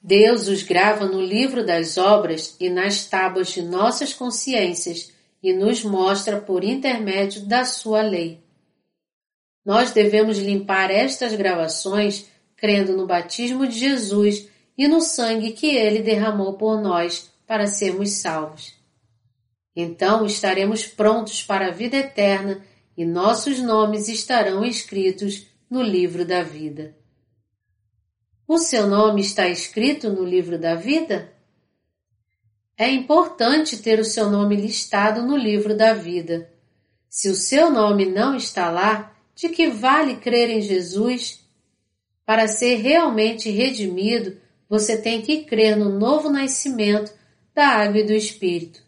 [0.02, 5.12] Deus os grava no livro das obras e nas tábuas de nossas consciências
[5.44, 8.40] e nos mostra por intermédio da sua lei.
[9.64, 12.26] Nós devemos limpar estas gravações
[12.62, 14.48] crendo no batismo de Jesus
[14.78, 18.76] e no sangue que ele derramou por nós para sermos salvos.
[19.76, 22.64] Então estaremos prontos para a vida eterna
[22.96, 26.96] e nossos nomes estarão escritos no livro da vida.
[28.48, 31.34] O seu nome está escrito no livro da vida?
[32.78, 36.52] É importante ter o seu nome listado no livro da vida.
[37.10, 41.41] Se o seu nome não está lá, de que vale crer em Jesus?
[42.32, 44.38] Para ser realmente redimido,
[44.70, 47.14] você tem que crer no novo nascimento
[47.54, 48.82] da água e do Espírito.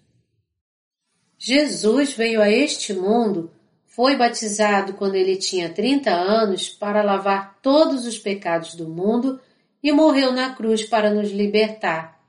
[1.38, 3.52] Jesus veio a este mundo,
[3.86, 9.42] foi batizado quando ele tinha 30 anos para lavar todos os pecados do mundo
[9.84, 12.24] e morreu na cruz para nos libertar.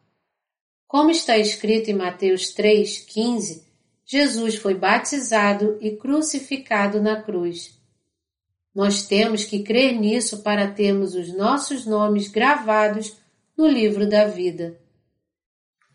[0.88, 3.62] Como está escrito em Mateus 3,15,
[4.04, 7.73] Jesus foi batizado e crucificado na cruz.
[8.74, 13.16] Nós temos que crer nisso para termos os nossos nomes gravados
[13.56, 14.80] no livro da vida.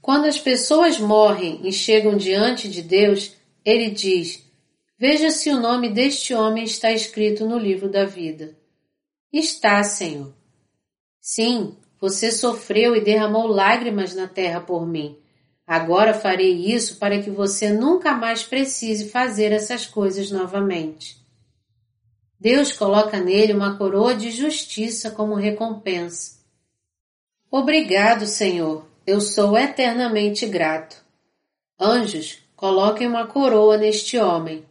[0.02, 3.36] Quando as pessoas morrem e chegam diante de Deus,
[3.66, 4.44] ele diz:
[4.98, 8.58] Veja se o nome deste homem está escrito no livro da vida.
[9.32, 10.34] Está, Senhor.
[11.20, 15.18] Sim, você sofreu e derramou lágrimas na terra por mim.
[15.68, 21.19] Agora farei isso para que você nunca mais precise fazer essas coisas novamente.
[22.40, 26.40] Deus coloca nele uma coroa de justiça como recompensa.
[27.52, 31.04] Obrigado, Senhor, eu sou eternamente grato.
[31.78, 34.64] Anjos, coloquem uma coroa neste homem.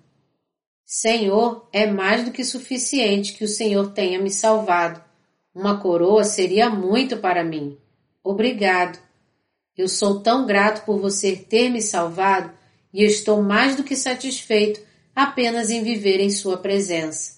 [0.83, 5.05] Senhor, é mais do que suficiente que o Senhor tenha me salvado.
[5.55, 7.77] Uma coroa seria muito para mim.
[8.25, 8.99] Obrigado.
[9.77, 12.51] Eu sou tão grato por você ter me salvado
[12.95, 14.81] e estou mais do que satisfeito
[15.15, 17.38] apenas em viver em Sua presença.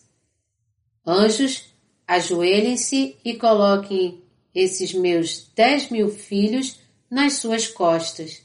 [1.10, 1.64] Anjos,
[2.06, 4.22] ajoelhem-se e coloquem
[4.54, 6.78] esses meus dez mil filhos
[7.10, 8.42] nas suas costas.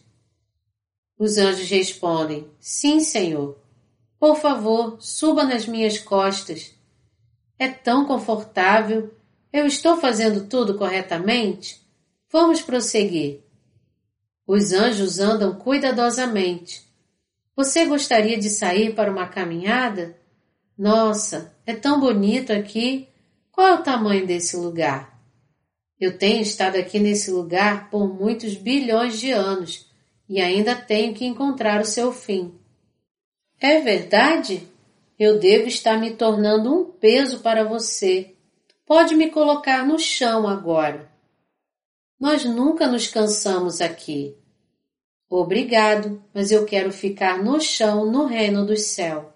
[1.15, 3.55] Os anjos respondem: Sim, Senhor.
[4.19, 6.73] Por favor, suba nas minhas costas.
[7.59, 9.13] É tão confortável.
[9.53, 11.79] Eu estou fazendo tudo corretamente?
[12.31, 13.43] Vamos prosseguir.
[14.47, 16.83] Os anjos andam cuidadosamente.
[17.55, 20.17] Você gostaria de sair para uma caminhada?
[20.75, 23.07] Nossa, é tão bonito aqui.
[23.51, 25.19] Qual é o tamanho desse lugar?
[25.99, 29.89] Eu tenho estado aqui nesse lugar por muitos bilhões de anos
[30.27, 32.53] e ainda tenho que encontrar o seu fim.
[33.59, 34.67] É verdade?
[35.17, 38.35] Eu devo estar me tornando um peso para você.
[38.85, 41.09] Pode me colocar no chão agora.
[42.19, 44.35] Nós nunca nos cansamos aqui.
[45.29, 49.33] Obrigado, mas eu quero ficar no chão no reino do céu.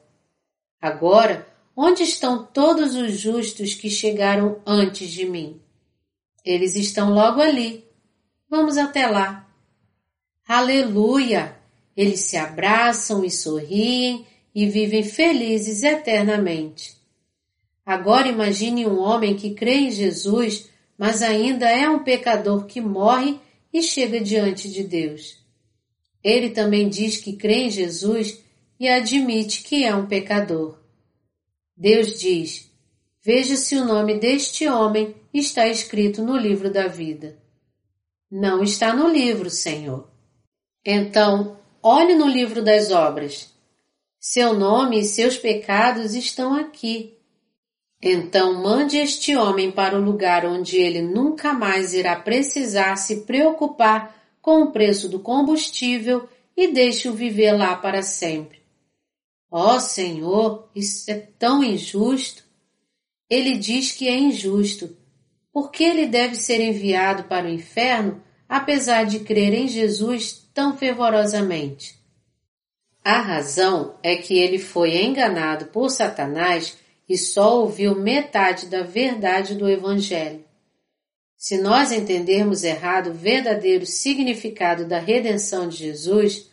[0.81, 1.47] Agora,
[1.81, 5.61] onde estão todos os justos que chegaram antes de mim?
[6.43, 7.85] Eles estão logo ali.
[8.49, 9.47] Vamos até lá.
[10.45, 11.55] Aleluia!
[11.95, 16.97] Eles se abraçam e sorriem e vivem felizes eternamente.
[17.85, 23.39] Agora imagine um homem que crê em Jesus, mas ainda é um pecador que morre
[23.71, 25.37] e chega diante de Deus.
[26.21, 28.37] Ele também diz que crê em Jesus
[28.77, 30.78] e admite que é um pecador.
[31.79, 32.69] Deus diz:
[33.23, 37.41] Veja se o nome deste homem está escrito no livro da vida.
[38.29, 40.11] Não está no livro, Senhor.
[40.85, 43.53] Então, Olhe no livro das obras.
[44.19, 47.17] Seu nome e seus pecados estão aqui.
[48.01, 54.13] Então mande este homem para o lugar onde ele nunca mais irá precisar se preocupar
[54.41, 58.58] com o preço do combustível e deixe-o viver lá para sempre.
[59.51, 62.43] Ó oh, Senhor, isso é tão injusto.
[63.29, 64.95] Ele diz que é injusto,
[65.51, 71.99] porque ele deve ser enviado para o inferno apesar de crer em Jesus tão fervorosamente?
[73.03, 76.77] A razão é que ele foi enganado por Satanás
[77.07, 80.43] e só ouviu metade da verdade do Evangelho.
[81.37, 86.49] Se nós entendermos errado o verdadeiro significado da redenção de Jesus,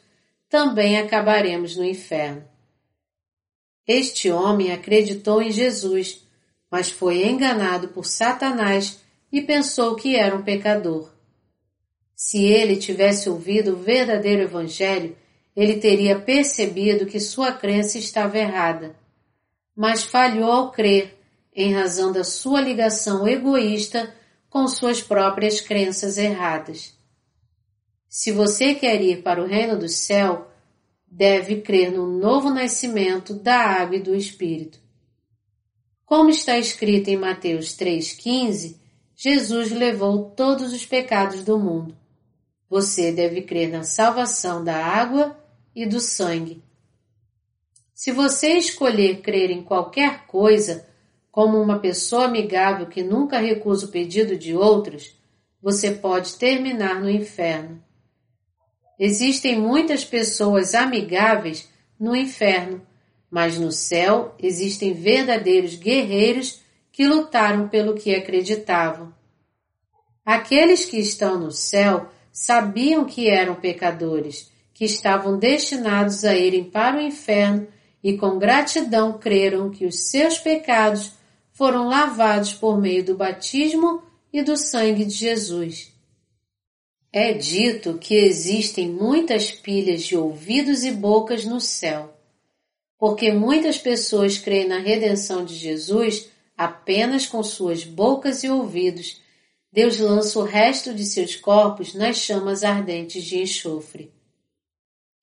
[0.49, 2.45] também acabaremos no inferno.
[3.87, 6.27] Este homem acreditou em Jesus,
[6.71, 9.01] mas foi enganado por Satanás
[9.31, 11.11] e pensou que era um pecador.
[12.15, 15.17] Se ele tivesse ouvido o verdadeiro Evangelho,
[15.55, 18.97] ele teria percebido que sua crença estava errada,
[19.75, 21.15] mas falhou ao crer,
[21.55, 24.15] em razão da sua ligação egoísta
[24.51, 26.95] com suas próprias crenças erradas.
[28.09, 30.46] Se você quer ir para o reino do céu,
[31.17, 34.79] deve crer no novo nascimento da água e do Espírito.
[36.05, 38.77] Como está escrito em Mateus 3,15,
[39.17, 41.97] Jesus levou todos os pecados do mundo.
[42.69, 45.43] Você deve crer na salvação da água
[45.75, 46.63] e do sangue.
[47.95, 50.87] Se você escolher crer em qualquer coisa,
[51.31, 55.17] como uma pessoa amigável que nunca recusa o pedido de outros,
[55.63, 57.83] você pode terminar no inferno.
[58.99, 61.69] Existem muitas pessoas amigáveis
[61.99, 62.81] no inferno,
[63.31, 66.61] mas no céu existem verdadeiros guerreiros
[66.91, 69.13] que lutaram pelo que acreditavam.
[70.25, 76.97] Aqueles que estão no céu sabiam que eram pecadores, que estavam destinados a irem para
[76.97, 77.67] o inferno
[78.03, 81.13] e com gratidão creram que os seus pecados
[81.53, 84.03] foram lavados por meio do batismo
[84.33, 85.96] e do sangue de Jesus.
[87.19, 92.15] É dito que existem muitas pilhas de ouvidos e bocas no céu,
[92.99, 99.19] porque muitas pessoas creem na redenção de Jesus apenas com suas bocas e ouvidos
[99.73, 104.13] Deus lança o resto de seus corpos nas chamas ardentes de enxofre.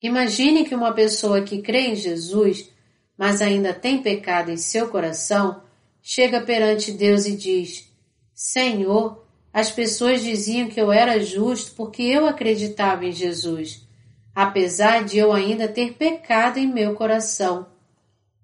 [0.02, 2.72] Imagine que uma pessoa que crê em Jesus,
[3.15, 5.61] mas ainda tem pecado em seu coração,
[6.02, 7.88] chega perante Deus e diz:
[8.34, 9.23] Senhor,
[9.53, 13.88] as pessoas diziam que eu era justo porque eu acreditava em Jesus,
[14.34, 17.67] apesar de eu ainda ter pecado em meu coração.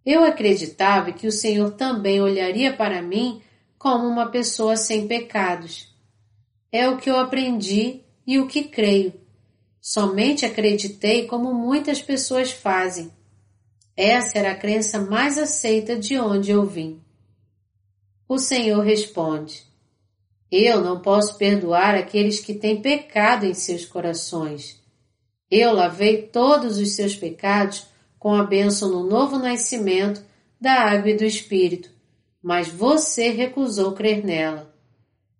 [0.06, 3.42] Eu acreditava que o Senhor também olharia para mim
[3.78, 5.92] como uma pessoa sem pecados.
[6.72, 9.14] É o que eu aprendi e o que creio.
[9.82, 13.12] Somente acreditei como muitas pessoas fazem.
[13.98, 17.02] Essa era a crença mais aceita de onde eu vim.
[18.28, 19.69] O Senhor responde:
[20.52, 24.82] Eu não posso perdoar aqueles que têm pecado em seus corações.
[25.50, 27.86] Eu lavei todos os seus pecados
[28.18, 30.24] com a bênção no novo nascimento
[30.60, 31.90] da água e do Espírito,
[32.42, 34.74] mas você recusou crer nela.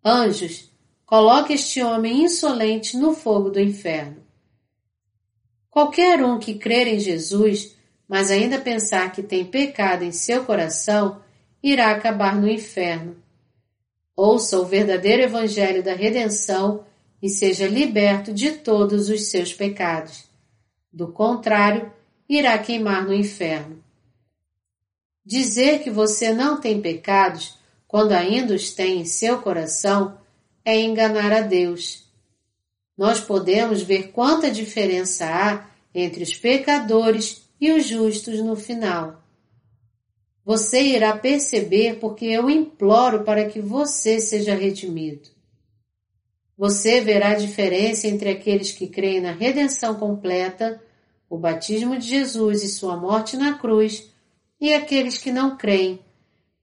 [0.04, 0.70] Anjos,
[1.06, 4.24] coloque este homem insolente no fogo do inferno.
[5.70, 7.76] Qualquer um que crer em Jesus,
[8.08, 11.22] mas ainda pensar que tem pecado em seu coração,
[11.62, 13.16] irá acabar no inferno.
[14.22, 16.84] Ouça o verdadeiro Evangelho da redenção
[17.24, 20.26] e seja liberto de todos os seus pecados.
[20.92, 21.90] Do contrário,
[22.28, 23.82] irá queimar no inferno.
[25.26, 30.18] Dizer que você não tem pecados quando ainda os tem em seu coração
[30.66, 32.04] é enganar a Deus.
[32.98, 35.66] Nós podemos ver quanta diferença há
[35.96, 39.24] entre os pecadores e os justos no final.
[40.50, 45.30] Você irá perceber porque eu imploro para que você seja redimido.
[46.58, 50.82] Você verá a diferença entre aqueles que creem na redenção completa,
[51.30, 54.10] o batismo de Jesus e sua morte na cruz,
[54.60, 56.00] e aqueles que não creem,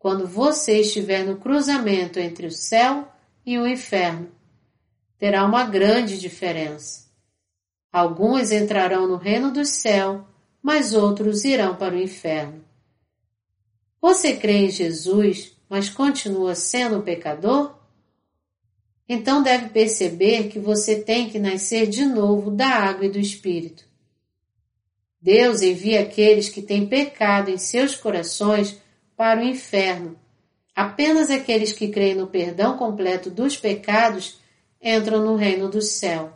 [0.01, 3.07] quando você estiver no cruzamento entre o céu
[3.47, 4.33] e o inferno.
[5.17, 7.09] Terá uma grande diferença.
[7.93, 10.27] Alguns entrarão no reino do céu,
[10.61, 12.66] mas outros irão para o inferno.
[14.07, 17.77] Você crê em Jesus, mas continua sendo um pecador?
[19.09, 23.85] Então deve perceber que você tem que nascer de novo da água e do Espírito.
[25.21, 28.81] Deus envia aqueles que têm pecado em seus corações
[29.17, 30.17] para o inferno.
[30.73, 34.39] Apenas aqueles que creem no perdão completo dos pecados
[34.81, 36.33] entram no reino do céu.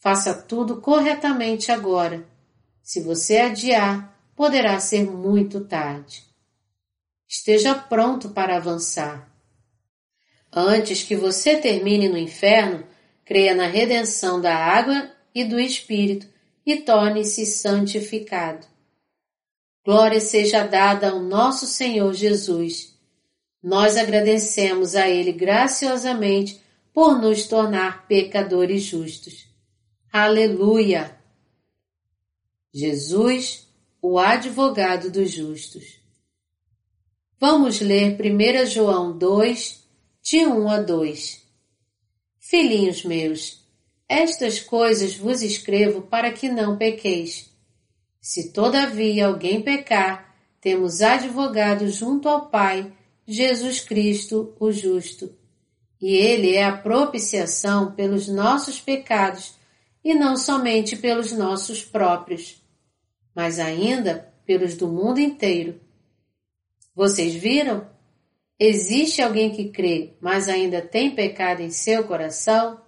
[0.00, 2.26] Faça tudo corretamente agora.
[2.82, 6.31] Se você adiar, poderá ser muito tarde.
[7.32, 9.26] Esteja pronto para avançar.
[10.52, 12.86] Antes que você termine no inferno,
[13.24, 16.28] creia na redenção da água e do Espírito
[16.66, 18.66] e torne-se santificado.
[19.82, 22.98] Glória seja dada ao nosso Senhor Jesus.
[23.62, 26.60] Nós agradecemos a Ele graciosamente
[26.92, 29.48] por nos tornar pecadores justos.
[30.12, 31.18] Aleluia!
[32.74, 33.66] Jesus,
[34.02, 36.01] o advogado dos justos.
[37.44, 39.84] Vamos ler 1 João 2,
[40.22, 41.42] de 1 a 2.
[42.38, 43.66] Filhinhos meus,
[44.08, 47.50] estas coisas vos escrevo para que não pequeis.
[48.20, 52.92] Se todavia alguém pecar, temos advogado junto ao Pai,
[53.26, 55.36] Jesus Cristo, o justo.
[56.00, 59.54] E ele é a propiciação pelos nossos pecados,
[60.04, 62.62] e não somente pelos nossos próprios,
[63.34, 65.80] mas ainda pelos do mundo inteiro.
[66.94, 67.86] Vocês viram?
[68.58, 72.80] Existe alguém que crê, mas ainda tem pecado em seu coração?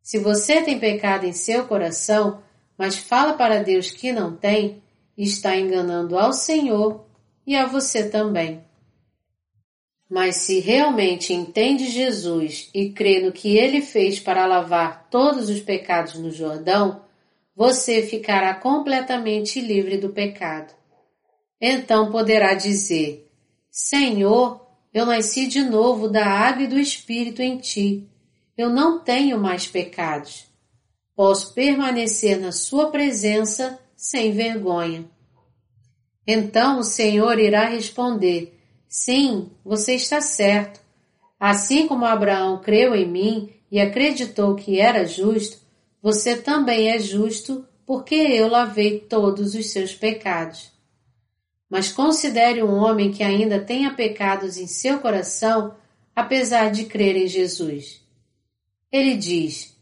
[0.00, 2.42] Se você tem pecado em seu coração,
[2.78, 4.82] mas fala para Deus que não tem,
[5.18, 7.04] está enganando ao Senhor
[7.46, 8.64] e a você também.
[10.08, 15.60] Mas se realmente entende Jesus e crê no que ele fez para lavar todos os
[15.60, 17.02] pecados no Jordão,
[17.54, 20.72] você ficará completamente livre do pecado.
[21.60, 23.30] Então poderá dizer:
[23.70, 28.08] Senhor, eu nasci de novo da água e do Espírito em ti
[28.56, 30.46] eu não tenho mais pecados.
[31.14, 35.04] Posso permanecer na Sua presença sem vergonha.
[36.26, 38.58] Então o Senhor irá responder:
[38.88, 40.80] Sim, você está certo.
[41.38, 45.58] Assim como Abraão creu em mim e acreditou que era justo,
[46.02, 50.72] você também é justo, porque eu lavei todos os seus pecados.
[51.68, 55.74] Mas considere um homem que ainda tenha pecados em seu coração,
[56.14, 58.00] apesar de crer em Jesus.
[58.90, 59.76] Ele diz: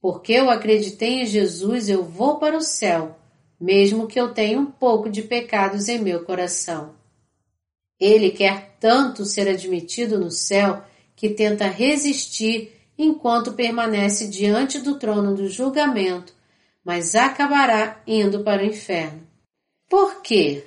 [0.00, 3.16] Porque eu acreditei em Jesus, eu vou para o céu,
[3.60, 6.94] mesmo que eu tenha um pouco de pecados em meu coração.
[7.98, 10.84] Ele quer tanto ser admitido no céu
[11.16, 16.32] que tenta resistir enquanto permanece diante do trono do julgamento,
[16.84, 19.26] mas acabará indo para o inferno.
[19.88, 20.64] Por quê?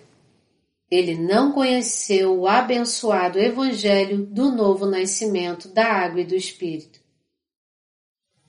[0.92, 7.00] Ele não conheceu o abençoado Evangelho do novo nascimento da água e do Espírito.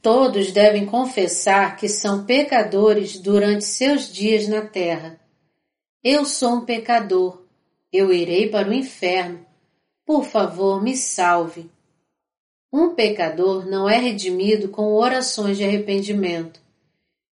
[0.02, 5.20] Todos devem confessar que são pecadores durante seus dias na terra.
[6.02, 7.44] Eu sou um pecador.
[7.92, 9.46] Eu irei para o inferno.
[10.04, 11.70] Por favor, me salve.
[12.72, 16.60] Um pecador não é redimido com orações de arrependimento.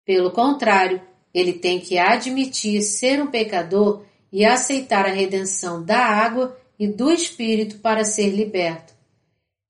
[0.05, 1.03] Pelo contrário,
[1.35, 7.11] ele tem que admitir ser um pecador e aceitar a redenção da água e do
[7.11, 8.95] Espírito para ser liberto.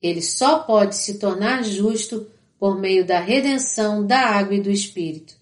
[0.00, 2.26] Ele só pode se tornar justo
[2.58, 5.34] por meio da redenção da água e do Espírito.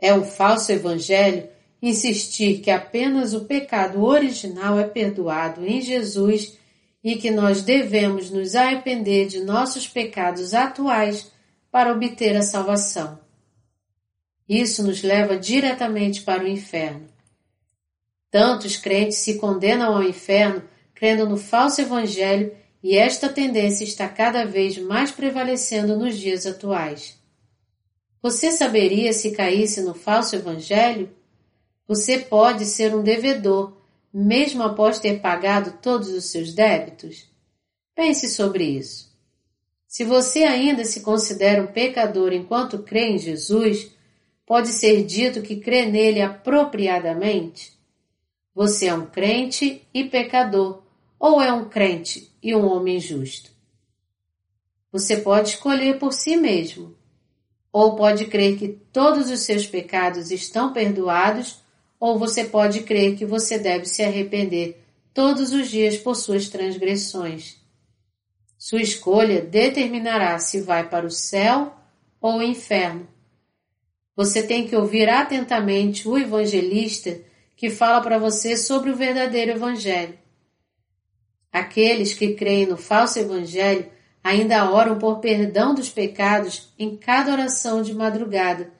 [0.00, 1.48] É um falso evangelho
[1.80, 6.56] insistir que apenas o pecado original é perdoado em Jesus
[7.02, 11.30] e que nós devemos nos arrepender de nossos pecados atuais
[11.70, 13.20] para obter a salvação.
[14.48, 17.06] Isso nos leva diretamente para o inferno.
[18.30, 20.62] Tantos crentes se condenam ao inferno
[20.98, 22.52] crendo no falso evangelho
[22.82, 27.16] e esta tendência está cada vez mais prevalecendo nos dias atuais.
[28.20, 31.08] Você saberia se caísse no falso evangelho?
[31.86, 33.76] Você pode ser um devedor,
[34.12, 37.30] mesmo após ter pagado todos os seus débitos?
[37.94, 39.08] Pense sobre isso.
[39.86, 43.90] Se você ainda se considera um pecador enquanto crê em Jesus,
[44.44, 47.77] pode ser dito que crê nele apropriadamente?
[48.54, 50.82] Você é um crente e pecador,
[51.18, 53.50] ou é um crente e um homem justo?
[54.90, 56.96] Você pode escolher por si mesmo,
[57.72, 61.62] ou pode crer que todos os seus pecados estão perdoados
[62.00, 64.80] ou você pode crer que você deve se arrepender
[65.12, 67.56] todos os dias por suas transgressões.
[68.56, 71.74] Sua escolha determinará se vai para o céu
[72.20, 73.06] ou o inferno.
[74.16, 77.20] Você tem que ouvir atentamente o evangelista
[77.58, 80.16] que fala para você sobre o verdadeiro evangelho.
[81.52, 83.90] Aqueles que creem no falso evangelho
[84.22, 88.72] ainda oram por perdão dos pecados em cada oração de madrugada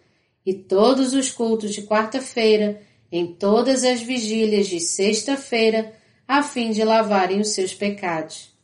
[0.47, 2.81] e todos os cultos de quarta-feira
[3.11, 5.93] em todas as vigílias de sexta-feira,
[6.27, 8.57] a fim de lavarem os seus pecados.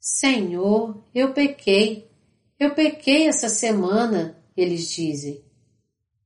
[0.00, 2.10] Senhor, eu pequei,
[2.58, 5.44] eu pequei essa semana, eles dizem.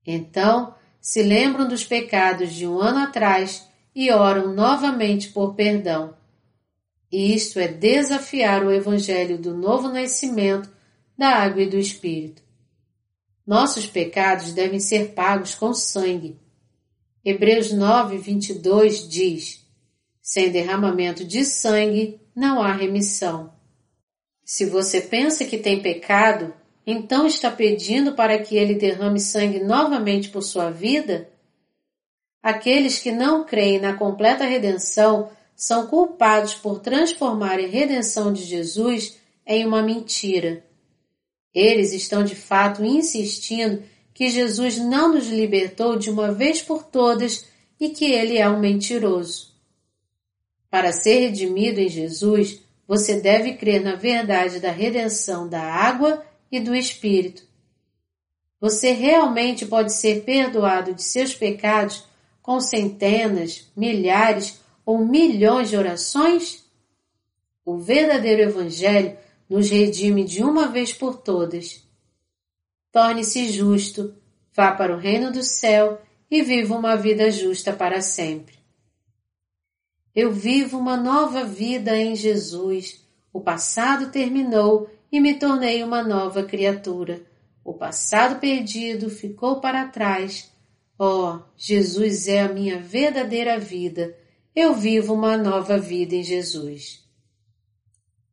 [0.06, 6.16] Então, se lembram dos pecados de um ano atrás e oram novamente por perdão.
[7.12, 10.70] Isto é desafiar o Evangelho do novo nascimento
[11.18, 12.42] da água e do Espírito.
[13.46, 16.40] Nossos pecados devem ser pagos com sangue,
[17.24, 19.64] Hebreus 9, 22 diz:
[20.20, 23.52] Sem derramamento de sangue não há remissão.
[24.44, 26.52] Se você pensa que tem pecado,
[26.86, 31.30] então está pedindo para que ele derrame sangue novamente por sua vida?
[32.42, 39.16] Aqueles que não creem na completa redenção são culpados por transformarem a redenção de Jesus
[39.46, 40.64] em uma mentira.
[41.54, 43.82] Eles estão de fato insistindo
[44.12, 47.46] que Jesus não nos libertou de uma vez por todas
[47.78, 49.52] e que ele é um mentiroso.
[50.68, 56.60] Para ser redimido em Jesus, você deve crer na verdade da redenção da água e
[56.60, 57.42] do Espírito.
[58.60, 62.04] Você realmente pode ser perdoado de seus pecados
[62.40, 66.64] com centenas, milhares ou milhões de orações?
[67.64, 69.16] O verdadeiro Evangelho
[69.48, 71.82] nos redime de uma vez por todas
[72.92, 74.14] torne-se justo,
[74.54, 76.00] vá para o reino do céu
[76.30, 78.54] e viva uma vida justa para sempre.
[80.14, 83.02] Eu vivo uma nova vida em Jesus.
[83.32, 87.22] O passado terminou e me tornei uma nova criatura.
[87.62, 90.50] O passado perdido ficou para trás.
[90.98, 94.16] Oh, Jesus é a minha verdadeira vida.
[94.56, 97.06] Eu vivo uma nova vida em Jesus.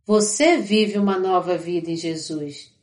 [0.06, 2.80] Você vive uma nova vida em Jesus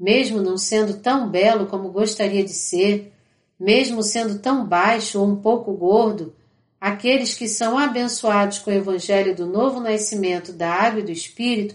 [0.00, 3.12] mesmo não sendo tão belo como gostaria de ser,
[3.58, 6.34] mesmo sendo tão baixo ou um pouco gordo,
[6.80, 11.74] aqueles que são abençoados com o Evangelho do novo nascimento da água e do Espírito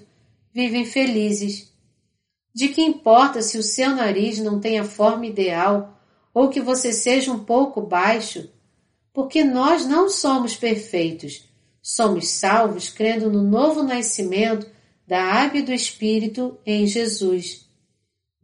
[0.56, 1.72] vivem felizes.
[2.54, 6.02] De que importa se o seu nariz não tem a forma ideal
[6.34, 8.50] ou que você seja um pouco baixo?
[9.14, 11.44] Porque nós não somos perfeitos,
[11.82, 14.68] somos salvos crendo no novo nascimento
[15.06, 17.66] da água e do Espírito em Jesus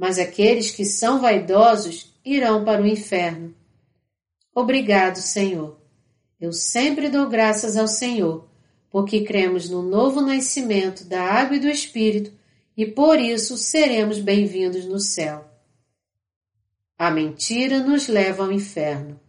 [0.02, 3.54] mas aqueles que são vaidosos irão para o inferno.
[4.52, 5.80] Obrigado, Senhor.
[6.40, 8.50] Eu sempre dou graças ao Senhor,
[8.92, 12.32] porque cremos no novo nascimento da água e do Espírito
[12.76, 15.46] e por isso seremos bem-vindos no céu.
[16.98, 19.20] A mentira nos leva ao inferno.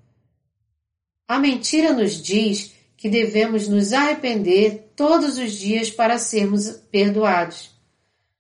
[1.28, 7.70] A mentira nos diz que devemos nos arrepender todos os dias para sermos perdoados.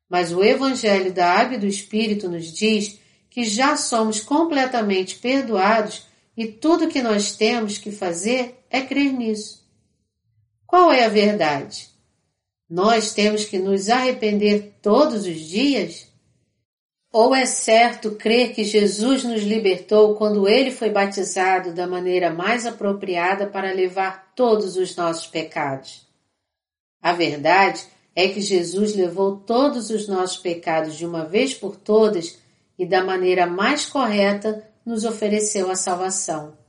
[0.08, 2.98] Mas o Evangelho da Água e do Espírito nos diz
[3.30, 9.61] que já somos completamente perdoados e tudo que nós temos que fazer é crer nisso.
[10.72, 11.90] Qual é a verdade?
[12.66, 16.08] Nós temos que nos arrepender todos os dias?
[17.12, 22.64] Ou é certo crer que Jesus nos libertou quando ele foi batizado da maneira mais
[22.64, 26.06] apropriada para levar todos os nossos pecados?
[27.02, 27.84] A verdade
[28.16, 32.38] é que Jesus levou todos os nossos pecados de uma vez por todas
[32.78, 36.61] e da maneira mais correta nos ofereceu a salvação.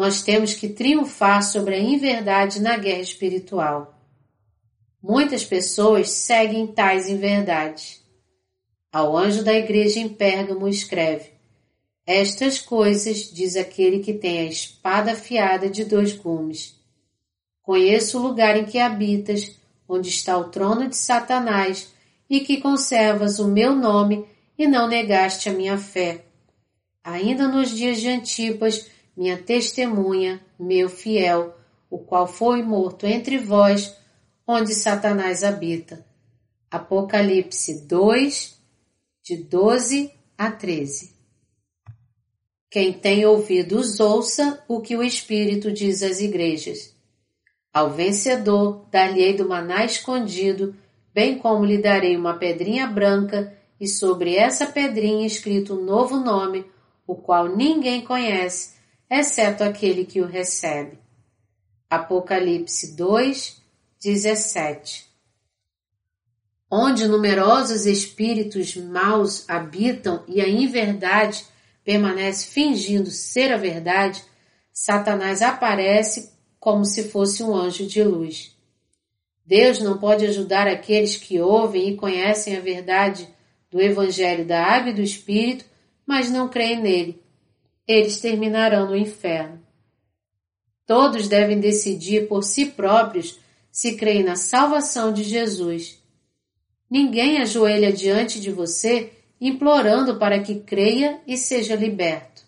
[0.00, 4.02] Nós temos que triunfar sobre a inverdade na guerra espiritual.
[5.02, 8.02] Muitas pessoas seguem tais inverdades.
[8.90, 11.32] Ao anjo da igreja em Pérgamo escreve:
[12.06, 16.80] Estas coisas diz aquele que tem a espada afiada de dois gumes.
[17.60, 19.54] Conheço o lugar em que habitas,
[19.86, 21.92] onde está o trono de Satanás,
[22.26, 24.24] e que conservas o meu nome
[24.56, 26.24] e não negaste a minha fé.
[27.04, 31.54] Ainda nos dias de Antipas, minha testemunha, meu fiel,
[31.90, 33.94] o qual foi morto entre vós,
[34.46, 36.04] onde Satanás habita.
[36.70, 38.58] Apocalipse 2,
[39.22, 41.14] de 12 a 13.
[42.70, 46.94] Quem tem ouvidos, ouça o que o Espírito diz às igrejas.
[47.72, 50.74] Ao vencedor, dar-lhe-ei do maná escondido,
[51.12, 56.64] bem como lhe darei uma pedrinha branca, e sobre essa pedrinha escrito um novo nome,
[57.06, 58.74] o qual ninguém conhece,
[59.10, 60.98] exceto aquele que o recebe.
[61.90, 63.60] Apocalipse 2,
[64.00, 65.10] 17
[66.70, 71.44] onde numerosos espíritos maus habitam e a inverdade
[71.84, 74.22] permanece fingindo ser a verdade,
[74.72, 76.30] Satanás aparece
[76.60, 78.56] como se fosse um anjo de luz.
[79.44, 83.28] Deus não pode ajudar aqueles que ouvem e conhecem a verdade
[83.68, 85.64] do Evangelho da Água e do Espírito,
[86.06, 87.22] mas não creem nele.
[87.90, 89.60] Eles terminarão no inferno.
[90.86, 93.38] Todos devem decidir por si próprios
[93.70, 96.00] se creem na salvação de Jesus
[96.90, 102.42] Ninguém ajoelha diante de você implorando para que creia e seja liberto.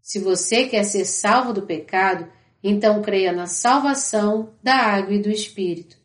[0.00, 2.26] Se você quer ser salvo do pecado,
[2.64, 5.98] então creia na salvação da água e do Espírito.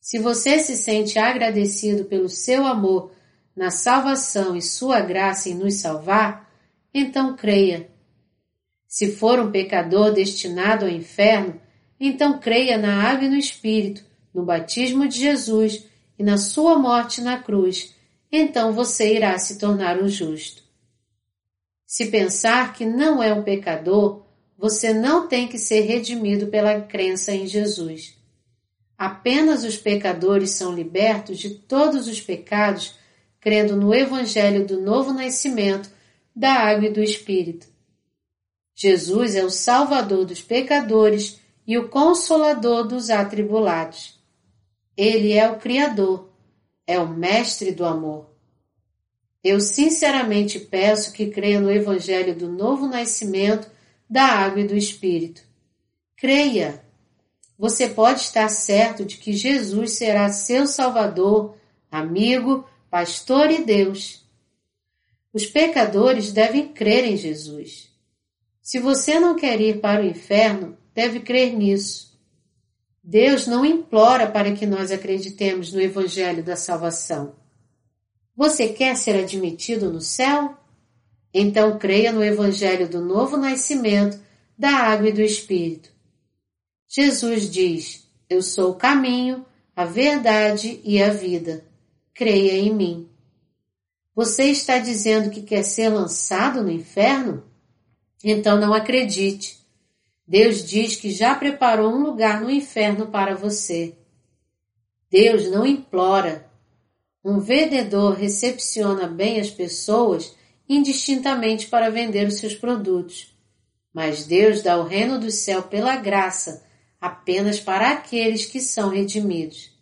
[0.00, 3.12] Se você se sente agradecido pelo seu amor
[3.54, 6.50] na salvação e sua graça em nos salvar,
[6.92, 7.90] então creia.
[8.86, 11.60] Se for um pecador destinado ao inferno,
[11.98, 14.04] então creia na água e no Espírito,
[14.34, 15.86] no batismo de Jesus
[16.18, 17.94] e na sua morte na cruz,
[18.30, 20.62] então você irá se tornar um justo.
[21.86, 24.24] Se pensar que não é um pecador,
[24.56, 28.16] você não tem que ser redimido pela crença em Jesus.
[28.96, 32.94] Apenas os pecadores são libertos de todos os pecados
[33.40, 35.90] crendo no Evangelho do novo nascimento,
[36.34, 37.66] da água e do Espírito.
[38.74, 44.18] Jesus é o Salvador dos pecadores e o Consolador dos atribulados.
[44.96, 46.30] Ele é o Criador,
[46.86, 48.30] é o Mestre do amor.
[49.42, 53.70] Eu sinceramente peço que creia no Evangelho do novo nascimento,
[54.08, 55.42] da água e do Espírito.
[56.16, 56.84] Creia!
[57.58, 61.56] Você pode estar certo de que Jesus será seu Salvador,
[61.90, 64.21] amigo, pastor e Deus.
[65.32, 67.90] Os pecadores devem crer em Jesus.
[68.60, 72.12] Se você não quer ir para o inferno, deve crer nisso.
[73.02, 77.34] Deus não implora para que nós acreditemos no Evangelho da salvação.
[78.36, 80.56] Você quer ser admitido no céu?
[81.34, 84.20] Então creia no Evangelho do novo nascimento,
[84.56, 85.90] da água e do Espírito.
[86.88, 89.44] Jesus diz: Eu sou o caminho,
[89.74, 91.64] a verdade e a vida.
[92.14, 93.08] Creia em mim.
[94.14, 97.44] Você está dizendo que quer ser lançado no inferno?
[98.22, 99.58] Então não acredite.
[100.26, 103.96] Deus diz que já preparou um lugar no inferno para você.
[105.10, 106.50] Deus não implora.
[107.24, 110.34] Um vendedor recepciona bem as pessoas
[110.68, 113.34] indistintamente para vender os seus produtos.
[113.92, 116.64] Mas Deus dá o reino do céu pela graça
[117.00, 119.72] apenas para aqueles que são redimidos.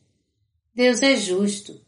[0.75, 1.81] Deus é justo.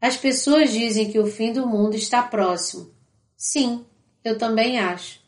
[0.00, 2.90] As pessoas dizem que o fim do mundo está próximo.
[3.36, 3.84] Sim,
[4.24, 5.20] eu também acho.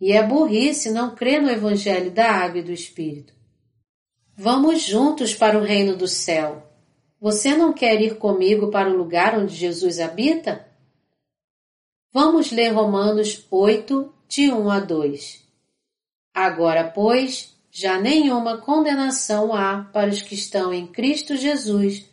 [0.00, 3.32] E é burrice não crer no Evangelho da Água e do Espírito.
[4.36, 6.66] Vamos juntos para o reino do céu.
[7.20, 10.66] Você não quer ir comigo para o lugar onde Jesus habita?
[12.12, 15.44] Vamos ler Romanos 8, de 1 a 2.
[16.34, 22.04] Agora, pois, já nenhuma condenação há para os que estão em Cristo Jesus,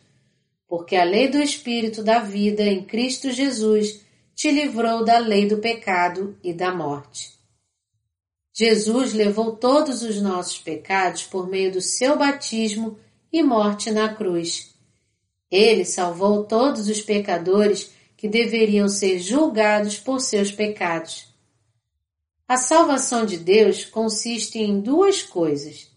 [0.70, 4.02] porque a lei do Espírito da vida em Cristo Jesus
[4.36, 7.32] te livrou da lei do pecado e da morte.
[8.54, 12.96] Jesus levou todos os nossos pecados por meio do seu batismo
[13.32, 14.72] e morte na cruz.
[15.50, 21.34] Ele salvou todos os pecadores que deveriam ser julgados por seus pecados.
[22.46, 25.90] A salvação de Deus consiste em duas coisas.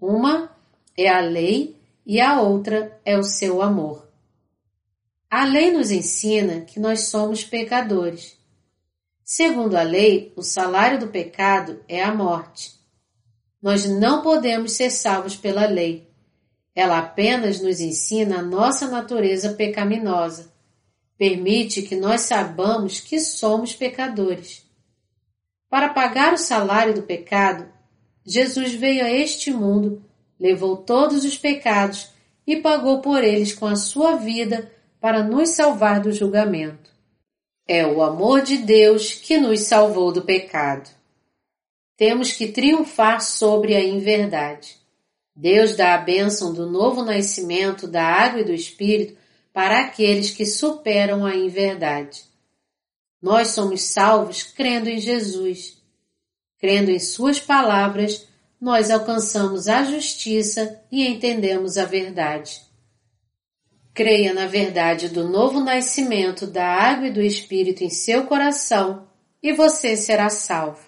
[0.00, 0.50] Uma
[0.96, 4.07] é a lei e a outra é o seu amor.
[5.30, 8.38] A lei nos ensina que nós somos pecadores.
[9.22, 12.72] Segundo a lei, o salário do pecado é a morte.
[13.60, 16.08] Nós não podemos ser salvos pela lei.
[16.74, 20.50] Ela apenas nos ensina a nossa natureza pecaminosa.
[21.18, 24.66] Permite que nós saibamos que somos pecadores.
[25.68, 27.70] Para pagar o salário do pecado,
[28.24, 30.02] Jesus veio a este mundo,
[30.40, 32.08] levou todos os pecados
[32.46, 36.90] e pagou por eles com a sua vida para nos salvar do julgamento.
[37.66, 40.88] É o amor de Deus que nos salvou do pecado.
[41.96, 44.76] Temos que triunfar sobre a inverdade.
[45.34, 49.16] Deus dá a bênção do novo nascimento da água e do Espírito
[49.52, 52.22] para aqueles que superam a inverdade.
[53.20, 55.82] Nós somos salvos crendo em Jesus.
[56.58, 58.26] Crendo em Suas palavras,
[58.60, 62.67] nós alcançamos a justiça e entendemos a verdade.
[63.98, 69.08] Creia na verdade do novo nascimento da água e do Espírito em seu coração
[69.42, 70.87] e você será salvo.